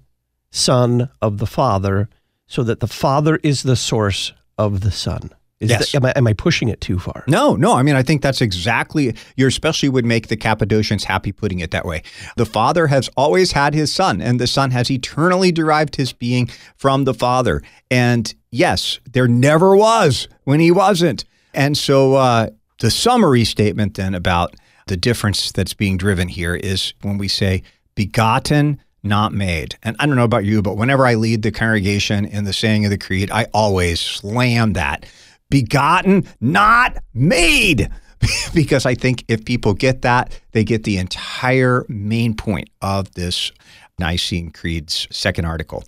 Son 0.52 1.10
of 1.20 1.38
the 1.38 1.46
Father, 1.46 2.08
so 2.46 2.62
that 2.62 2.78
the 2.78 2.86
Father 2.86 3.40
is 3.42 3.64
the 3.64 3.76
source 3.76 4.32
of 4.56 4.82
the 4.82 4.92
Son. 4.92 5.30
Is 5.58 5.70
Yes. 5.70 5.92
that- 5.92 5.96
am, 5.96 6.04
I, 6.06 6.10
am 6.16 6.26
I 6.26 6.32
pushing 6.34 6.68
it 6.68 6.80
too 6.82 6.98
far? 6.98 7.24
No, 7.26 7.56
no. 7.56 7.74
I 7.74 7.82
mean, 7.82 7.94
I 7.96 8.02
think 8.02 8.20
that's 8.20 8.42
exactly, 8.42 9.14
you 9.36 9.46
especially 9.46 9.88
would 9.88 10.04
make 10.04 10.28
the 10.28 10.36
Cappadocians 10.36 11.04
happy 11.04 11.32
putting 11.32 11.60
it 11.60 11.70
that 11.70 11.86
way. 11.86 12.02
The 12.36 12.44
Father 12.44 12.88
has 12.88 13.08
always 13.16 13.52
had 13.52 13.72
his 13.72 13.92
Son, 13.92 14.20
and 14.20 14.38
the 14.38 14.46
Son 14.46 14.70
has 14.72 14.90
eternally 14.90 15.50
derived 15.52 15.96
his 15.96 16.12
being 16.12 16.50
from 16.76 17.04
the 17.04 17.14
Father. 17.14 17.62
And 17.90 18.34
yes, 18.50 18.98
there 19.10 19.26
never 19.28 19.74
was 19.74 20.28
when 20.44 20.60
he 20.60 20.70
wasn't. 20.70 21.24
And 21.54 21.76
so 21.78 22.16
uh, 22.16 22.50
the 22.80 22.90
summary 22.90 23.44
statement 23.44 23.94
then 23.94 24.14
about 24.14 24.54
the 24.88 24.96
difference 24.98 25.52
that's 25.52 25.72
being 25.72 25.96
driven 25.96 26.28
here 26.28 26.54
is 26.54 26.92
when 27.00 27.16
we 27.16 27.28
say 27.28 27.62
begotten, 27.94 28.78
not 29.02 29.32
made. 29.32 29.76
And 29.82 29.96
I 29.98 30.06
don't 30.06 30.16
know 30.16 30.24
about 30.24 30.44
you, 30.44 30.60
but 30.62 30.76
whenever 30.76 31.06
I 31.06 31.14
lead 31.14 31.42
the 31.42 31.50
congregation 31.50 32.24
in 32.26 32.44
the 32.44 32.52
saying 32.52 32.84
of 32.84 32.90
the 32.90 32.98
creed, 32.98 33.30
I 33.30 33.46
always 33.54 34.00
slam 34.00 34.74
that 34.74 35.06
begotten, 35.50 36.26
not 36.40 36.98
made. 37.14 37.88
because 38.54 38.86
I 38.86 38.94
think 38.94 39.24
if 39.28 39.44
people 39.44 39.74
get 39.74 40.02
that, 40.02 40.38
they 40.52 40.64
get 40.64 40.84
the 40.84 40.98
entire 40.98 41.84
main 41.88 42.34
point 42.34 42.68
of 42.80 43.12
this 43.12 43.52
Nicene 43.98 44.50
Creed's 44.50 45.06
second 45.10 45.44
article. 45.44 45.84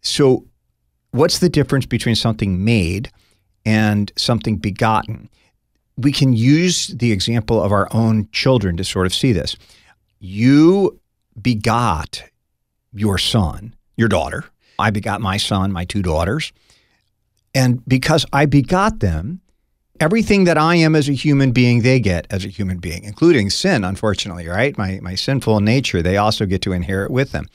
So, 0.00 0.46
what's 1.10 1.38
the 1.38 1.48
difference 1.48 1.86
between 1.86 2.14
something 2.14 2.64
made 2.64 3.10
and 3.64 4.12
something 4.16 4.56
begotten? 4.56 5.28
We 5.96 6.12
can 6.12 6.32
use 6.32 6.88
the 6.88 7.12
example 7.12 7.62
of 7.62 7.72
our 7.72 7.88
own 7.92 8.28
children 8.32 8.76
to 8.76 8.84
sort 8.84 9.06
of 9.06 9.14
see 9.14 9.32
this. 9.32 9.56
You 10.20 11.00
begot 11.40 12.22
your 12.92 13.18
son, 13.18 13.74
your 13.96 14.08
daughter. 14.08 14.44
I 14.78 14.90
begot 14.90 15.20
my 15.20 15.36
son, 15.36 15.72
my 15.72 15.84
two 15.84 16.02
daughters. 16.02 16.52
And 17.54 17.86
because 17.86 18.26
I 18.32 18.46
begot 18.46 19.00
them, 19.00 19.40
everything 20.00 20.44
that 20.44 20.58
I 20.58 20.76
am 20.76 20.94
as 20.94 21.08
a 21.08 21.12
human 21.12 21.52
being, 21.52 21.82
they 21.82 22.00
get 22.00 22.26
as 22.30 22.44
a 22.44 22.48
human 22.48 22.78
being, 22.78 23.04
including 23.04 23.50
sin, 23.50 23.84
unfortunately, 23.84 24.46
right? 24.46 24.76
My, 24.78 25.00
my 25.02 25.14
sinful 25.14 25.60
nature, 25.60 26.02
they 26.02 26.16
also 26.16 26.46
get 26.46 26.62
to 26.62 26.72
inherit 26.72 27.10
with 27.10 27.32
them. 27.32 27.46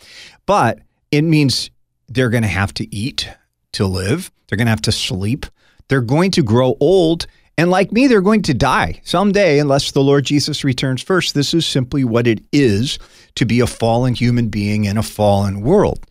But 0.46 0.80
it 1.12 1.22
means 1.22 1.70
they're 2.08 2.30
going 2.30 2.44
to 2.44 2.50
have 2.50 2.74
to 2.76 2.96
eat 2.96 3.30
to 3.74 3.88
live, 3.88 4.32
they're 4.48 4.58
going 4.58 4.68
to 4.68 4.72
have 4.72 4.82
to 4.82 4.92
sleep, 4.92 5.46
they're 5.88 6.02
going 6.02 6.32
to 6.32 6.44
grow 6.44 6.76
old. 6.80 7.28
And 7.58 7.70
like 7.70 7.92
me, 7.92 8.08
they're 8.08 8.22
going 8.22 8.42
to 8.44 8.54
die 8.54 9.00
someday 9.04 9.60
unless 9.60 9.92
the 9.92 10.02
Lord 10.02 10.26
Jesus 10.26 10.64
returns 10.64 11.04
first. 11.04 11.36
This 11.36 11.54
is 11.54 11.68
simply 11.68 12.04
what 12.04 12.26
it 12.26 12.44
is 12.52 12.98
to 13.36 13.46
be 13.46 13.60
a 13.60 13.68
fallen 13.68 14.16
human 14.16 14.50
being 14.50 14.86
in 14.86 14.98
a 14.98 15.04
fallen 15.04 15.62
world. 15.62 16.06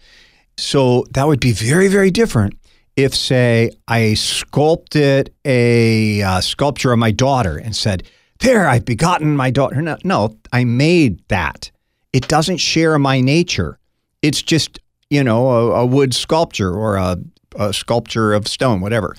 So 0.57 1.05
that 1.11 1.27
would 1.27 1.41
be 1.41 1.53
very, 1.53 1.89
very 1.89 2.13
different 2.13 2.55
if, 2.97 3.15
say, 3.15 3.71
I 3.89 4.15
sculpted 4.15 5.35
a 5.45 6.23
uh, 6.23 6.41
sculpture 6.41 6.93
of 6.93 6.99
my 6.99 7.11
daughter 7.11 7.57
and 7.57 7.75
said, 7.75 8.05
There, 8.41 8.69
I've 8.69 8.85
begotten 8.85 9.37
my 9.37 9.51
daughter. 9.51 9.81
No, 9.81 9.97
no, 10.05 10.37
I 10.53 10.65
made 10.65 11.27
that. 11.29 11.71
It 12.13 12.29
doesn't 12.29 12.59
share 12.59 12.99
my 12.99 13.21
nature. 13.21 13.79
It's 14.21 14.43
just, 14.43 14.79
you 15.11 15.25
know, 15.25 15.49
a, 15.49 15.81
a 15.81 15.87
wood 15.87 16.15
sculpture 16.15 16.73
or 16.73 16.97
a, 16.97 17.17
a 17.57 17.73
sculpture 17.73 18.35
of 18.35 18.47
stone, 18.47 18.81
whatever. 18.81 19.17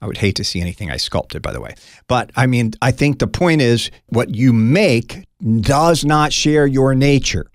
I 0.00 0.06
would 0.06 0.18
hate 0.18 0.36
to 0.36 0.44
see 0.44 0.60
anything 0.60 0.90
I 0.90 0.96
sculpted, 0.96 1.42
by 1.42 1.52
the 1.52 1.60
way. 1.60 1.74
But 2.06 2.30
I 2.36 2.46
mean, 2.46 2.72
I 2.80 2.92
think 2.92 3.18
the 3.18 3.26
point 3.26 3.60
is 3.60 3.90
what 4.06 4.34
you 4.34 4.52
make 4.52 5.26
does 5.60 6.04
not 6.04 6.32
share 6.32 6.66
your 6.66 6.94
nature. 6.94 7.50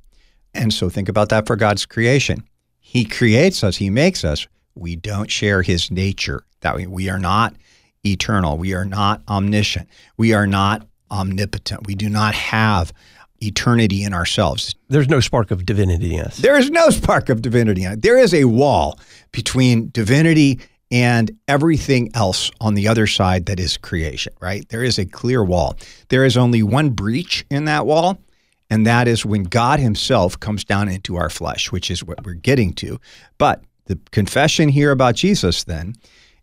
And 0.53 0.73
so 0.73 0.89
think 0.89 1.09
about 1.09 1.29
that 1.29 1.47
for 1.47 1.55
God's 1.55 1.85
creation. 1.85 2.43
He 2.79 3.05
creates 3.05 3.63
us, 3.63 3.77
He 3.77 3.89
makes 3.89 4.23
us. 4.25 4.45
We 4.75 4.95
don't 4.95 5.29
share 5.29 5.61
His 5.61 5.91
nature. 5.91 6.43
That 6.61 6.75
way, 6.75 6.87
we 6.87 7.09
are 7.09 7.19
not 7.19 7.55
eternal. 8.05 8.57
We 8.57 8.73
are 8.73 8.85
not 8.85 9.21
omniscient. 9.27 9.87
We 10.17 10.33
are 10.33 10.47
not 10.47 10.87
omnipotent. 11.11 11.85
We 11.85 11.95
do 11.95 12.09
not 12.09 12.33
have 12.33 12.93
eternity 13.41 14.03
in 14.03 14.13
ourselves. 14.13 14.75
There's 14.89 15.09
no 15.09 15.19
spark 15.19 15.51
of 15.51 15.65
divinity 15.65 16.15
in 16.15 16.21
us. 16.21 16.37
There 16.37 16.57
is 16.57 16.69
no 16.69 16.89
spark 16.89 17.29
of 17.29 17.41
divinity. 17.41 17.85
There 17.95 18.17
is 18.17 18.33
a 18.33 18.45
wall 18.45 18.99
between 19.31 19.89
divinity 19.91 20.59
and 20.91 21.37
everything 21.47 22.11
else 22.13 22.51
on 22.61 22.75
the 22.75 22.87
other 22.87 23.07
side 23.07 23.47
that 23.47 23.59
is 23.59 23.77
creation, 23.77 24.33
right? 24.39 24.67
There 24.69 24.83
is 24.83 24.99
a 24.99 25.05
clear 25.05 25.43
wall. 25.43 25.75
There 26.09 26.23
is 26.23 26.37
only 26.37 26.61
one 26.63 26.91
breach 26.91 27.45
in 27.49 27.65
that 27.65 27.85
wall, 27.85 28.19
and 28.69 28.85
that 28.85 29.07
is 29.07 29.25
when 29.25 29.43
God 29.43 29.79
Himself 29.79 30.39
comes 30.39 30.63
down 30.63 30.89
into 30.89 31.15
our 31.15 31.29
flesh, 31.29 31.71
which 31.71 31.89
is 31.89 32.03
what 32.03 32.23
we're 32.23 32.33
getting 32.33 32.73
to. 32.75 32.99
But 33.37 33.63
the 33.85 33.99
confession 34.11 34.69
here 34.69 34.91
about 34.91 35.15
Jesus 35.15 35.63
then 35.63 35.95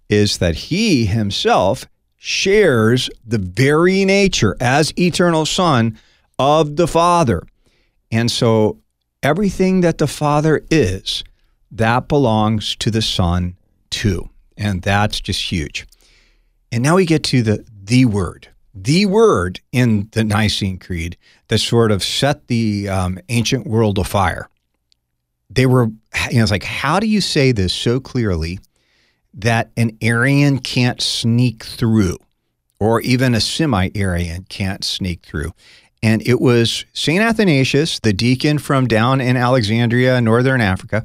is 0.08 0.38
that 0.38 0.54
He 0.54 1.06
Himself 1.06 1.86
shares 2.16 3.08
the 3.26 3.38
very 3.38 4.04
nature 4.04 4.56
as 4.60 4.92
eternal 4.98 5.46
Son 5.46 5.98
of 6.38 6.76
the 6.76 6.86
Father. 6.86 7.42
And 8.12 8.30
so 8.30 8.78
everything 9.22 9.80
that 9.80 9.98
the 9.98 10.06
Father 10.06 10.62
is, 10.70 11.24
that 11.70 12.08
belongs 12.08 12.76
to 12.76 12.90
the 12.90 13.00
Son 13.00 13.56
too. 13.88 14.28
And 14.56 14.82
that's 14.82 15.18
just 15.20 15.50
huge. 15.50 15.86
And 16.70 16.82
now 16.82 16.96
we 16.96 17.06
get 17.06 17.24
to 17.24 17.42
the 17.42 17.64
the 17.82 18.04
word, 18.04 18.48
the 18.74 19.06
word 19.06 19.60
in 19.72 20.08
the 20.12 20.22
Nicene 20.22 20.78
Creed 20.78 21.16
that 21.48 21.58
sort 21.58 21.90
of 21.90 22.04
set 22.04 22.46
the 22.46 22.88
um, 22.88 23.18
ancient 23.28 23.66
world 23.66 23.98
afire. 23.98 24.49
They 25.50 25.66
were, 25.66 25.84
you 26.30 26.36
know, 26.36 26.42
it's 26.42 26.50
like, 26.50 26.64
how 26.64 27.00
do 27.00 27.06
you 27.06 27.20
say 27.20 27.52
this 27.52 27.72
so 27.72 28.00
clearly 28.00 28.60
that 29.34 29.70
an 29.76 29.96
Arian 30.00 30.58
can't 30.58 31.00
sneak 31.00 31.64
through, 31.64 32.16
or 32.78 33.00
even 33.00 33.34
a 33.34 33.40
semi 33.40 33.90
Arian 33.94 34.44
can't 34.48 34.84
sneak 34.84 35.22
through? 35.24 35.52
And 36.02 36.26
it 36.26 36.40
was 36.40 36.86
St. 36.94 37.20
Athanasius, 37.20 38.00
the 38.00 38.12
deacon 38.12 38.58
from 38.58 38.86
down 38.86 39.20
in 39.20 39.36
Alexandria, 39.36 40.20
northern 40.20 40.60
Africa, 40.60 41.02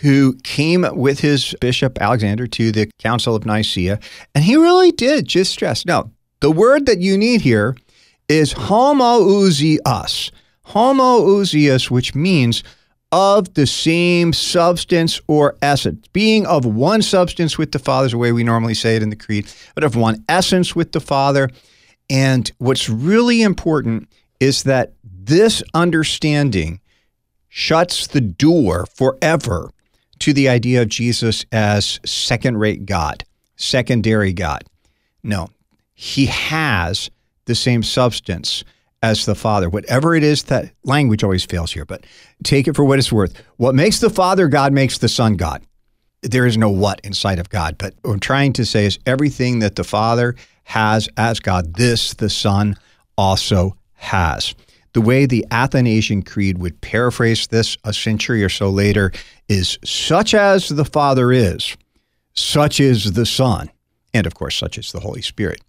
who 0.00 0.34
came 0.42 0.84
with 0.96 1.20
his 1.20 1.54
bishop 1.60 2.00
Alexander 2.00 2.46
to 2.48 2.72
the 2.72 2.90
Council 2.98 3.36
of 3.36 3.46
Nicaea. 3.46 4.00
And 4.34 4.42
he 4.42 4.56
really 4.56 4.90
did 4.90 5.26
just 5.26 5.52
stress 5.52 5.86
no, 5.86 6.10
the 6.40 6.50
word 6.50 6.86
that 6.86 7.00
you 7.00 7.16
need 7.16 7.42
here 7.42 7.76
is 8.28 8.52
homoousios. 8.52 10.32
Homoousios, 10.66 11.90
which 11.90 12.14
means 12.16 12.64
of 13.12 13.52
the 13.54 13.66
same 13.66 14.32
substance 14.32 15.20
or 15.28 15.54
essence, 15.60 16.08
being 16.08 16.46
of 16.46 16.64
one 16.64 17.02
substance 17.02 17.58
with 17.58 17.72
the 17.72 17.78
Father, 17.78 18.06
is 18.06 18.12
the 18.12 18.18
way 18.18 18.32
we 18.32 18.42
normally 18.42 18.74
say 18.74 18.96
it 18.96 19.02
in 19.02 19.10
the 19.10 19.16
Creed, 19.16 19.46
but 19.74 19.84
of 19.84 19.94
one 19.94 20.24
essence 20.28 20.74
with 20.74 20.92
the 20.92 21.00
Father. 21.00 21.50
And 22.08 22.50
what's 22.58 22.88
really 22.88 23.42
important 23.42 24.08
is 24.40 24.62
that 24.64 24.94
this 25.04 25.62
understanding 25.74 26.80
shuts 27.48 28.06
the 28.06 28.20
door 28.20 28.86
forever 28.86 29.70
to 30.18 30.32
the 30.32 30.48
idea 30.48 30.80
of 30.80 30.88
Jesus 30.88 31.44
as 31.52 32.00
second 32.06 32.56
rate 32.56 32.86
God, 32.86 33.24
secondary 33.56 34.32
God. 34.32 34.64
No, 35.22 35.48
he 35.94 36.26
has 36.26 37.10
the 37.44 37.54
same 37.54 37.82
substance 37.82 38.64
as 39.02 39.26
the 39.26 39.34
Father. 39.34 39.68
Whatever 39.68 40.14
it 40.14 40.22
is 40.22 40.44
that 40.44 40.72
language 40.84 41.24
always 41.24 41.44
fails 41.44 41.72
here, 41.72 41.84
but 41.84 42.04
take 42.44 42.68
it 42.68 42.76
for 42.76 42.84
what 42.84 42.98
it's 42.98 43.12
worth. 43.12 43.42
What 43.56 43.74
makes 43.74 43.98
the 43.98 44.10
Father 44.10 44.48
God 44.48 44.72
makes 44.72 44.98
the 44.98 45.08
Son 45.08 45.34
God. 45.34 45.62
There 46.22 46.46
is 46.46 46.56
no 46.56 46.70
what 46.70 47.00
inside 47.02 47.40
of 47.40 47.50
God, 47.50 47.76
but 47.78 47.94
what 48.02 48.12
I'm 48.12 48.20
trying 48.20 48.52
to 48.54 48.64
say 48.64 48.86
is 48.86 48.98
everything 49.06 49.58
that 49.58 49.74
the 49.74 49.84
Father 49.84 50.36
has 50.64 51.08
as 51.16 51.40
God, 51.40 51.74
this 51.74 52.14
the 52.14 52.30
Son 52.30 52.76
also 53.18 53.76
has. 53.94 54.54
The 54.92 55.00
way 55.00 55.26
the 55.26 55.44
Athanasian 55.50 56.22
Creed 56.22 56.58
would 56.58 56.80
paraphrase 56.80 57.48
this 57.48 57.76
a 57.84 57.92
century 57.92 58.44
or 58.44 58.48
so 58.48 58.70
later 58.70 59.10
is 59.48 59.78
such 59.84 60.34
as 60.34 60.68
the 60.68 60.84
Father 60.84 61.32
is, 61.32 61.76
such 62.34 62.78
is 62.78 63.12
the 63.12 63.26
Son, 63.26 63.70
and 64.14 64.26
of 64.26 64.34
course, 64.34 64.54
such 64.54 64.78
is 64.78 64.92
the 64.92 65.00
Holy 65.00 65.22
Spirit. 65.22 65.60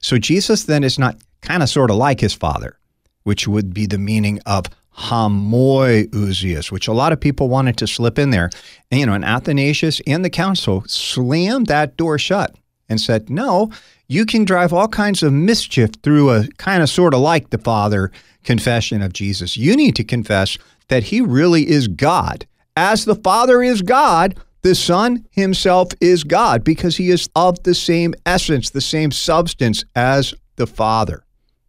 So 0.00 0.18
Jesus 0.18 0.64
then 0.64 0.84
is 0.84 0.98
not 0.98 1.16
kind 1.46 1.62
of 1.62 1.68
sort 1.70 1.90
of 1.90 1.96
like 1.96 2.20
his 2.20 2.34
Father, 2.34 2.76
which 3.22 3.48
would 3.48 3.72
be 3.72 3.86
the 3.86 3.98
meaning 3.98 4.40
of 4.44 4.66
homoiousios, 4.98 6.72
which 6.72 6.88
a 6.88 6.92
lot 6.92 7.12
of 7.12 7.20
people 7.20 7.48
wanted 7.48 7.76
to 7.76 7.86
slip 7.86 8.18
in 8.18 8.30
there. 8.30 8.50
And, 8.90 9.00
you 9.00 9.06
know, 9.06 9.12
and 9.12 9.24
Athanasius 9.24 10.00
and 10.06 10.24
the 10.24 10.30
council 10.30 10.84
slammed 10.86 11.66
that 11.66 11.96
door 11.96 12.18
shut 12.18 12.54
and 12.88 13.00
said, 13.00 13.30
no, 13.30 13.70
you 14.08 14.24
can 14.24 14.44
drive 14.44 14.72
all 14.72 14.88
kinds 14.88 15.22
of 15.22 15.32
mischief 15.32 15.90
through 16.02 16.30
a 16.30 16.48
kind 16.58 16.82
of 16.82 16.88
sort 16.88 17.14
of 17.14 17.20
like 17.20 17.50
the 17.50 17.58
Father 17.58 18.10
confession 18.44 19.02
of 19.02 19.12
Jesus. 19.12 19.56
You 19.56 19.76
need 19.76 19.96
to 19.96 20.04
confess 20.04 20.56
that 20.88 21.04
he 21.04 21.20
really 21.20 21.68
is 21.68 21.88
God. 21.88 22.46
As 22.76 23.04
the 23.04 23.16
Father 23.16 23.62
is 23.62 23.82
God, 23.82 24.36
the 24.62 24.74
Son 24.74 25.26
himself 25.30 25.88
is 26.00 26.24
God 26.24 26.64
because 26.64 26.96
he 26.96 27.10
is 27.10 27.28
of 27.36 27.62
the 27.64 27.74
same 27.74 28.14
essence, 28.24 28.70
the 28.70 28.80
same 28.80 29.10
substance 29.10 29.84
as 29.94 30.34
the 30.56 30.66
Father. 30.66 31.25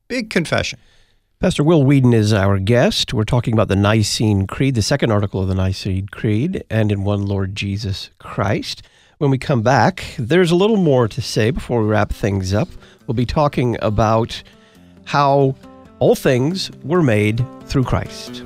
Big 0.07 0.29
confession. 0.29 0.79
Pastor 1.39 1.63
Will 1.63 1.83
Weedon 1.83 2.13
is 2.13 2.31
our 2.31 2.59
guest. 2.59 3.13
We're 3.13 3.25
talking 3.25 3.53
about 3.53 3.67
the 3.67 3.75
Nicene 3.75 4.47
Creed, 4.47 4.75
the 4.75 4.81
second 4.81 5.11
article 5.11 5.41
of 5.41 5.49
the 5.49 5.55
Nicene 5.55 6.07
Creed, 6.07 6.63
and 6.69 6.93
in 6.93 7.03
one 7.03 7.25
Lord 7.25 7.55
Jesus 7.55 8.09
Christ. 8.17 8.83
When 9.17 9.31
we 9.31 9.37
come 9.37 9.61
back, 9.61 10.15
there's 10.17 10.49
a 10.49 10.55
little 10.55 10.77
more 10.77 11.09
to 11.09 11.21
say 11.21 11.51
before 11.51 11.81
we 11.81 11.89
wrap 11.89 12.13
things 12.13 12.53
up. 12.53 12.69
We'll 13.05 13.15
be 13.15 13.25
talking 13.25 13.77
about 13.81 14.41
how 15.03 15.55
all 15.99 16.15
things 16.15 16.71
were 16.83 17.03
made 17.03 17.45
through 17.65 17.83
Christ. 17.83 18.45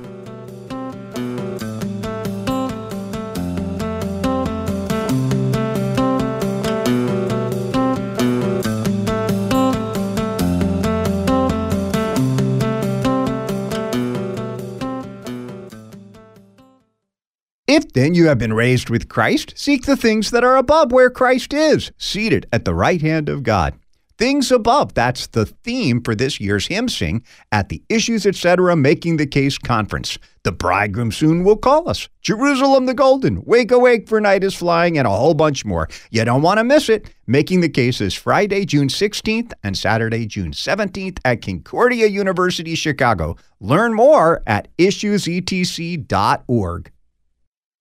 If 17.74 17.94
then 17.94 18.12
you 18.12 18.26
have 18.26 18.36
been 18.36 18.52
raised 18.52 18.90
with 18.90 19.08
Christ, 19.08 19.54
seek 19.56 19.86
the 19.86 19.96
things 19.96 20.30
that 20.30 20.44
are 20.44 20.58
above 20.58 20.92
where 20.92 21.08
Christ 21.08 21.54
is, 21.54 21.90
seated 21.96 22.46
at 22.52 22.66
the 22.66 22.74
right 22.74 23.00
hand 23.00 23.30
of 23.30 23.44
God. 23.44 23.72
Things 24.18 24.52
above, 24.52 24.92
that's 24.92 25.28
the 25.28 25.46
theme 25.46 26.02
for 26.02 26.14
this 26.14 26.38
year's 26.38 26.66
hymn 26.66 26.90
sing 26.90 27.24
at 27.50 27.70
the 27.70 27.82
Issues 27.88 28.26
Etc. 28.26 28.76
Making 28.76 29.16
the 29.16 29.26
Case 29.26 29.56
Conference. 29.56 30.18
The 30.42 30.52
bridegroom 30.52 31.12
soon 31.12 31.44
will 31.44 31.56
call 31.56 31.88
us. 31.88 32.10
Jerusalem 32.20 32.84
the 32.84 32.92
Golden, 32.92 33.42
Wake 33.46 33.70
Awake 33.70 34.06
for 34.06 34.20
Night 34.20 34.44
is 34.44 34.54
Flying, 34.54 34.98
and 34.98 35.06
a 35.06 35.10
whole 35.10 35.32
bunch 35.32 35.64
more. 35.64 35.88
You 36.10 36.26
don't 36.26 36.42
want 36.42 36.58
to 36.58 36.64
miss 36.64 36.90
it. 36.90 37.08
Making 37.26 37.62
the 37.62 37.70
Case 37.70 38.02
is 38.02 38.12
Friday, 38.12 38.66
June 38.66 38.88
16th 38.88 39.54
and 39.64 39.78
Saturday, 39.78 40.26
June 40.26 40.52
17th 40.52 41.20
at 41.24 41.40
Concordia 41.40 42.06
University, 42.06 42.74
Chicago. 42.74 43.34
Learn 43.60 43.94
more 43.94 44.42
at 44.46 44.68
issuesetc.org. 44.76 46.92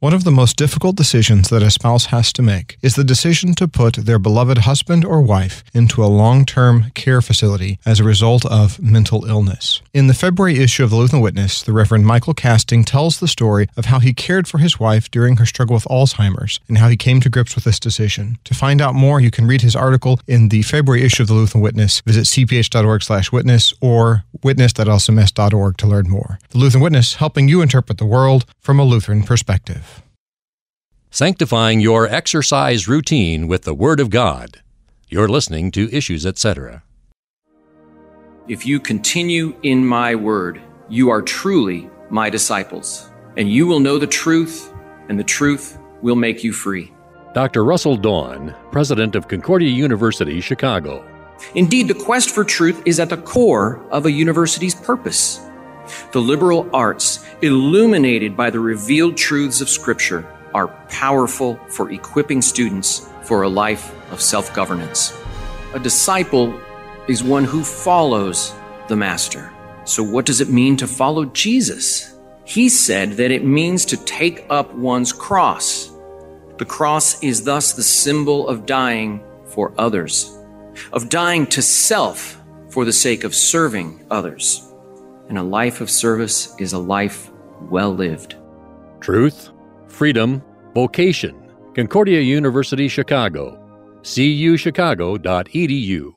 One 0.02 0.16
of 0.16 0.24
the 0.24 0.32
most 0.32 0.58
difficult 0.58 0.96
decisions 0.96 1.50
that 1.50 1.62
a 1.62 1.70
spouse 1.70 2.06
has 2.06 2.34
to 2.34 2.42
make 2.42 2.80
is 2.82 2.96
the 2.96 3.04
decision 3.04 3.54
to 3.54 3.68
put 3.68 3.98
their 3.98 4.18
beloved 4.18 4.58
husband 4.58 5.06
or 5.06 5.22
wife 5.22 5.64
into 5.76 6.04
a 6.04 6.10
long 6.10 6.44
term 6.44 6.90
care 6.96 7.22
facility 7.22 7.78
as 7.86 8.00
a 8.00 8.04
result 8.04 8.44
of 8.48 8.82
mental 8.82 9.26
illness. 9.26 9.84
In 9.94 10.08
the 10.08 10.16
February 10.16 10.58
issue 10.58 10.84
of 10.84 10.90
the 10.90 10.96
Lutheran 10.96 11.22
Witness, 11.22 11.62
the 11.62 11.72
Reverend 11.72 12.08
Michael 12.08 12.34
Casting 12.34 12.84
tells 12.84 13.20
the 13.20 13.28
story 13.28 13.70
of 13.78 13.86
how 13.86 14.00
he 14.00 14.12
cared 14.12 14.48
for 14.48 14.58
his 14.58 14.80
wife 14.80 15.12
during 15.12 15.38
her 15.38 15.46
struggle 15.46 15.76
with 15.76 15.86
Alzheimer's 15.86 16.60
and 16.68 16.80
how 16.80 16.90
he 16.90 16.98
came 16.98 17.22
to 17.22 17.30
grips 17.30 17.54
with 17.54 17.66
this 17.66 17.80
decision. 17.80 18.40
To 18.46 18.56
find 18.56 18.82
out 18.82 18.96
more, 18.96 19.22
you 19.22 19.30
can 19.30 19.46
read 19.46 19.62
his 19.62 19.76
article 19.76 20.20
in 20.26 20.50
the 20.50 20.64
February 20.64 21.04
issue 21.04 21.22
of 21.22 21.28
the 21.28 21.36
Lutheran 21.36 21.62
Witness. 21.62 22.02
Visit 22.08 22.26
cph.org 22.26 23.04
slash 23.04 23.32
witness 23.32 23.72
or 23.82 24.24
witness.lcms.org 24.42 25.78
to 25.78 25.86
learn 25.86 26.10
more. 26.10 26.40
The 26.50 26.58
Lutheran 26.58 26.82
Witness, 26.82 27.14
helping 27.18 27.48
you 27.48 27.62
interpret 27.62 28.00
the 28.00 28.06
world 28.06 28.46
from 28.60 28.80
a 28.80 28.84
Lutheran 28.84 29.22
perspective. 29.22 29.91
Sanctifying 31.14 31.82
your 31.82 32.08
exercise 32.08 32.88
routine 32.88 33.50
with 33.50 33.64
the 33.64 33.74
Word 33.74 34.00
of 34.00 34.10
God. 34.10 34.62
You're 35.10 35.28
listening 35.28 35.70
to 35.72 35.94
Issues, 35.94 36.26
etc. 36.26 36.84
If 38.48 38.66
you 38.66 38.80
continue 38.80 39.54
in 39.62 39.86
my 39.86 40.16
word, 40.16 40.62
you 40.88 41.10
are 41.10 41.22
truly 41.22 41.90
my 42.10 42.30
disciples, 42.30 43.12
and 43.36 43.52
you 43.52 43.68
will 43.68 43.82
know 43.82 43.98
the 43.98 44.08
truth, 44.08 44.74
and 45.10 45.20
the 45.20 45.24
truth 45.26 45.78
will 46.02 46.16
make 46.16 46.46
you 46.46 46.54
free. 46.54 46.94
Dr. 47.34 47.66
Russell 47.66 47.98
Dawn, 47.98 48.56
president 48.72 49.14
of 49.18 49.28
Concordia 49.28 49.70
University, 49.70 50.40
Chicago. 50.40 51.06
Indeed, 51.56 51.90
the 51.90 52.06
quest 52.06 52.30
for 52.30 52.46
truth 52.46 52.82
is 52.86 53.02
at 53.02 53.10
the 53.10 53.18
core 53.18 53.86
of 53.92 54.06
a 54.06 54.12
university's 54.12 54.76
purpose. 54.76 55.42
The 56.14 56.22
liberal 56.22 56.70
arts, 56.74 57.26
illuminated 57.42 58.38
by 58.38 58.50
the 58.50 58.62
revealed 58.62 59.18
truths 59.18 59.60
of 59.60 59.68
Scripture, 59.68 60.26
are 60.54 60.68
powerful 60.90 61.56
for 61.68 61.92
equipping 61.92 62.42
students 62.42 63.10
for 63.24 63.44
a 63.44 63.50
life 63.50 63.94
of 64.12 64.22
self 64.22 64.54
governance. 64.54 65.18
A 65.74 65.80
disciple 65.80 66.60
is 67.08 67.24
one 67.24 67.44
who 67.44 67.64
follows 67.64 68.54
the 68.88 68.96
Master. 68.96 69.52
So, 69.86 70.04
what 70.04 70.26
does 70.26 70.42
it 70.42 70.50
mean 70.50 70.78
to 70.78 70.88
follow 70.88 71.26
Jesus? 71.26 72.16
He 72.46 72.70
said 72.70 73.14
that 73.14 73.32
it 73.32 73.46
means 73.46 73.86
to 73.86 73.98
take 73.98 74.46
up 74.50 74.74
one's 74.74 75.14
cross. 75.14 75.92
The 76.58 76.66
cross 76.66 77.24
is 77.24 77.44
thus 77.44 77.74
the 77.74 77.84
symbol 77.84 78.48
of 78.48 78.66
dying 78.66 79.24
for 79.46 79.74
others, 79.78 80.38
of 80.94 81.10
dying 81.10 81.48
to 81.48 81.62
self 81.62 82.42
for 82.70 82.86
the 82.86 82.94
sake 82.94 83.24
of 83.24 83.36
serving 83.36 84.06
others. 84.12 84.68
And 85.30 85.38
a 85.38 85.44
life 85.44 85.82
of 85.82 85.90
service 85.90 86.54
is 86.60 86.74
a 86.74 86.80
life 86.80 87.32
well 87.62 87.94
lived. 87.94 88.36
Truth, 89.00 89.50
freedom, 89.92 90.42
vocation. 90.74 91.36
Concordia 91.76 92.22
University, 92.22 92.88
Chicago. 92.88 93.58
cuchicago.edu. 94.04 96.14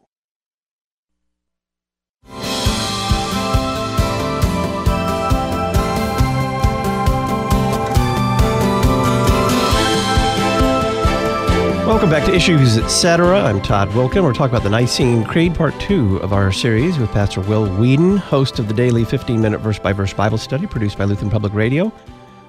Welcome 11.86 12.08
back 12.08 12.24
to 12.24 12.34
Issues 12.34 12.78
Etc. 12.78 13.40
I'm 13.40 13.60
Todd 13.60 13.94
Wilkin. 13.94 14.24
We're 14.24 14.32
talking 14.32 14.56
about 14.56 14.64
the 14.64 14.70
Nicene 14.70 15.22
Creed, 15.22 15.54
part 15.54 15.78
two 15.78 16.16
of 16.16 16.32
our 16.32 16.50
series 16.50 16.98
with 16.98 17.10
Pastor 17.10 17.42
Will 17.42 17.70
Weedon, 17.78 18.16
host 18.16 18.58
of 18.58 18.68
the 18.68 18.74
daily 18.74 19.04
15 19.04 19.40
minute 19.40 19.58
verse 19.58 19.78
by 19.78 19.92
verse 19.92 20.12
Bible 20.12 20.38
study 20.38 20.66
produced 20.66 20.96
by 20.96 21.04
Lutheran 21.04 21.30
Public 21.30 21.52
Radio, 21.52 21.92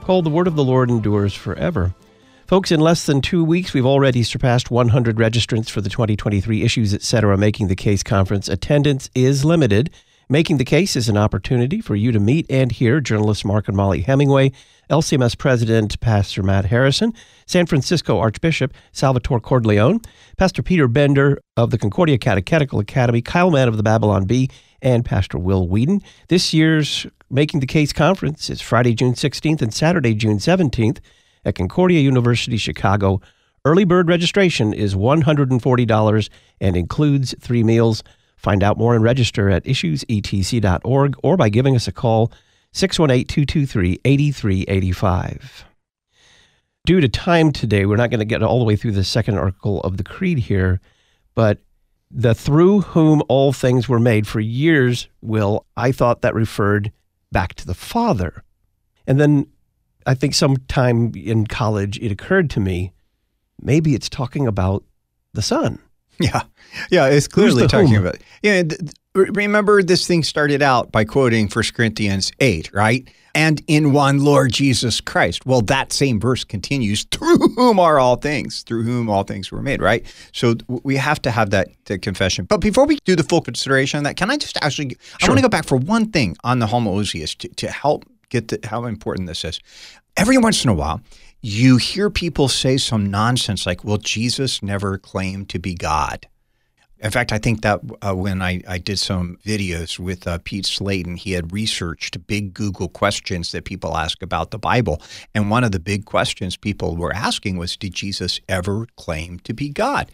called 0.05 0.23
The 0.23 0.29
Word 0.29 0.45
of 0.45 0.55
the 0.55 0.63
Lord 0.63 0.91
Endures 0.91 1.33
Forever. 1.33 1.95
Folks, 2.45 2.71
in 2.71 2.79
less 2.79 3.07
than 3.07 3.21
two 3.21 3.43
weeks, 3.43 3.73
we've 3.73 3.87
already 3.87 4.21
surpassed 4.21 4.69
100 4.69 5.15
registrants 5.15 5.67
for 5.67 5.81
the 5.81 5.89
2023 5.89 6.61
Issues 6.61 6.93
Etc. 6.93 7.35
Making 7.39 7.69
the 7.69 7.75
Case 7.75 8.03
Conference. 8.03 8.47
Attendance 8.47 9.09
is 9.15 9.43
limited. 9.43 9.89
Making 10.29 10.57
the 10.57 10.63
Case 10.63 10.95
is 10.95 11.09
an 11.09 11.17
opportunity 11.17 11.81
for 11.81 11.95
you 11.95 12.11
to 12.11 12.19
meet 12.19 12.45
and 12.51 12.71
hear 12.71 13.01
journalists 13.01 13.43
Mark 13.43 13.67
and 13.67 13.75
Molly 13.75 14.01
Hemingway, 14.01 14.51
LCMS 14.91 15.39
President 15.39 15.99
Pastor 16.01 16.43
Matt 16.43 16.65
Harrison, 16.65 17.11
San 17.47 17.65
Francisco 17.65 18.19
Archbishop 18.19 18.75
Salvatore 18.91 19.41
Cordileone, 19.41 20.05
Pastor 20.37 20.61
Peter 20.61 20.87
Bender 20.87 21.41
of 21.57 21.71
the 21.71 21.79
Concordia 21.79 22.19
Catechetical 22.19 22.77
Academy, 22.77 23.23
Kyle 23.23 23.49
Mann 23.49 23.67
of 23.67 23.75
the 23.75 23.81
Babylon 23.81 24.25
Bee, 24.25 24.51
and 24.83 25.03
Pastor 25.03 25.39
Will 25.39 25.67
Weedon. 25.67 25.99
This 26.27 26.53
year's 26.53 27.07
Making 27.29 27.59
the 27.59 27.65
Case 27.65 27.91
Conference 27.91 28.51
is 28.51 28.61
Friday, 28.61 28.93
June 28.93 29.13
16th 29.13 29.59
and 29.59 29.73
Saturday, 29.73 30.13
June 30.13 30.37
17th 30.37 30.99
at 31.43 31.55
Concordia 31.55 31.99
University, 31.99 32.57
Chicago. 32.57 33.19
Early 33.65 33.83
bird 33.83 34.07
registration 34.07 34.73
is 34.73 34.93
$140 34.93 36.29
and 36.61 36.77
includes 36.77 37.33
three 37.39 37.63
meals. 37.63 38.03
Find 38.37 38.61
out 38.61 38.77
more 38.77 38.93
and 38.93 39.03
register 39.03 39.49
at 39.49 39.63
issuesetc.org 39.63 41.15
or 41.23 41.35
by 41.35 41.49
giving 41.49 41.75
us 41.75 41.87
a 41.87 41.91
call 41.91 42.31
618 42.73 43.25
223 43.25 44.01
8385. 44.05 45.65
Due 46.85 47.01
to 47.01 47.09
time 47.09 47.51
today, 47.51 47.87
we're 47.87 47.95
not 47.95 48.11
going 48.11 48.19
to 48.19 48.25
get 48.25 48.43
all 48.43 48.59
the 48.59 48.65
way 48.65 48.75
through 48.75 48.91
the 48.91 49.03
second 49.03 49.39
article 49.39 49.81
of 49.81 49.97
the 49.97 50.03
Creed 50.03 50.37
here, 50.37 50.79
but 51.33 51.57
the 52.11 52.35
through 52.35 52.81
whom 52.81 53.23
all 53.27 53.51
things 53.51 53.89
were 53.89 53.99
made 53.99 54.27
for 54.27 54.39
years, 54.39 55.07
Will, 55.23 55.65
I 55.75 55.91
thought 55.91 56.21
that 56.21 56.35
referred 56.35 56.91
back 57.35 57.53
to 57.55 57.67
the 57.67 57.73
Father. 57.73 58.45
And 59.05 59.19
then 59.19 59.47
I 60.05 60.13
think 60.13 60.33
sometime 60.33 61.11
in 61.15 61.45
college 61.47 61.99
it 61.99 62.09
occurred 62.09 62.49
to 62.51 62.61
me 62.61 62.93
maybe 63.61 63.93
it's 63.93 64.07
talking 64.07 64.47
about 64.47 64.85
the 65.33 65.41
Son. 65.41 65.79
Yeah, 66.17 66.43
yeah, 66.89 67.07
it's 67.07 67.27
clearly 67.27 67.67
talking 67.67 67.89
whom? 67.89 68.05
about. 68.07 68.19
Yeah, 68.41 68.63
th- 68.63 68.79
remember 69.13 69.83
this 69.83 70.07
thing 70.07 70.23
started 70.23 70.61
out 70.61 70.89
by 70.89 71.03
quoting 71.03 71.49
1 71.49 71.63
Corinthians 71.75 72.31
eight, 72.39 72.71
right? 72.73 73.05
And 73.35 73.61
in 73.67 73.91
one 73.91 74.23
Lord 74.23 74.53
Jesus 74.53 75.01
Christ. 75.01 75.45
Well, 75.45 75.61
that 75.63 75.91
same 75.91 76.21
verse 76.21 76.45
continues, 76.45 77.03
through 77.11 77.37
whom 77.55 77.79
are 77.79 77.99
all 77.99 78.15
things, 78.15 78.63
through 78.63 78.83
whom 78.83 79.09
all 79.09 79.23
things 79.23 79.51
were 79.51 79.61
made, 79.61 79.81
right? 79.81 80.05
So 80.31 80.55
we 80.67 80.95
have 80.95 81.21
to 81.23 81.31
have 81.31 81.49
that, 81.49 81.67
that 81.85 82.01
confession. 82.01 82.45
But 82.45 82.61
before 82.61 82.85
we 82.85 82.97
do 83.03 83.13
the 83.15 83.23
full 83.23 83.41
consideration 83.41 83.97
of 83.97 84.03
that, 84.05 84.15
can 84.15 84.31
I 84.31 84.37
just 84.37 84.57
actually, 84.61 84.89
sure. 84.89 85.17
I 85.21 85.27
want 85.27 85.39
to 85.39 85.41
go 85.41 85.49
back 85.49 85.65
for 85.65 85.75
one 85.75 86.11
thing 86.11 86.37
on 86.45 86.59
the 86.59 86.65
homoousios 86.67 87.37
to, 87.39 87.49
to 87.49 87.69
help 87.69 88.05
get 88.29 88.47
the, 88.47 88.59
how 88.63 88.85
important 88.85 89.27
this 89.27 89.43
is. 89.43 89.59
Every 90.15 90.37
once 90.37 90.63
in 90.63 90.69
a 90.69 90.73
while, 90.73 91.01
you 91.41 91.77
hear 91.77 92.09
people 92.09 92.47
say 92.47 92.77
some 92.77 93.05
nonsense 93.05 93.65
like, 93.65 93.83
well, 93.83 93.97
Jesus 93.97 94.63
never 94.63 94.97
claimed 94.97 95.49
to 95.49 95.59
be 95.59 95.75
God. 95.75 96.25
In 96.99 97.11
fact, 97.11 97.33
I 97.33 97.37
think 97.37 97.61
that 97.61 97.81
uh, 98.01 98.15
when 98.15 98.41
I, 98.41 98.61
I 98.67 98.77
did 98.77 98.99
some 98.99 99.37
videos 99.45 99.99
with 99.99 100.25
uh, 100.27 100.39
Pete 100.43 100.65
Slayton, 100.65 101.17
he 101.17 101.33
had 101.33 101.51
researched 101.51 102.25
big 102.25 102.53
Google 102.53 102.87
questions 102.87 103.51
that 103.51 103.65
people 103.65 103.97
ask 103.97 104.21
about 104.21 104.51
the 104.51 104.57
Bible. 104.57 105.01
And 105.33 105.49
one 105.49 105.63
of 105.63 105.71
the 105.71 105.79
big 105.79 106.05
questions 106.05 106.55
people 106.55 106.95
were 106.95 107.13
asking 107.13 107.57
was 107.57 107.75
Did 107.75 107.93
Jesus 107.93 108.39
ever 108.47 108.87
claim 108.95 109.39
to 109.39 109.53
be 109.53 109.69
God? 109.69 110.09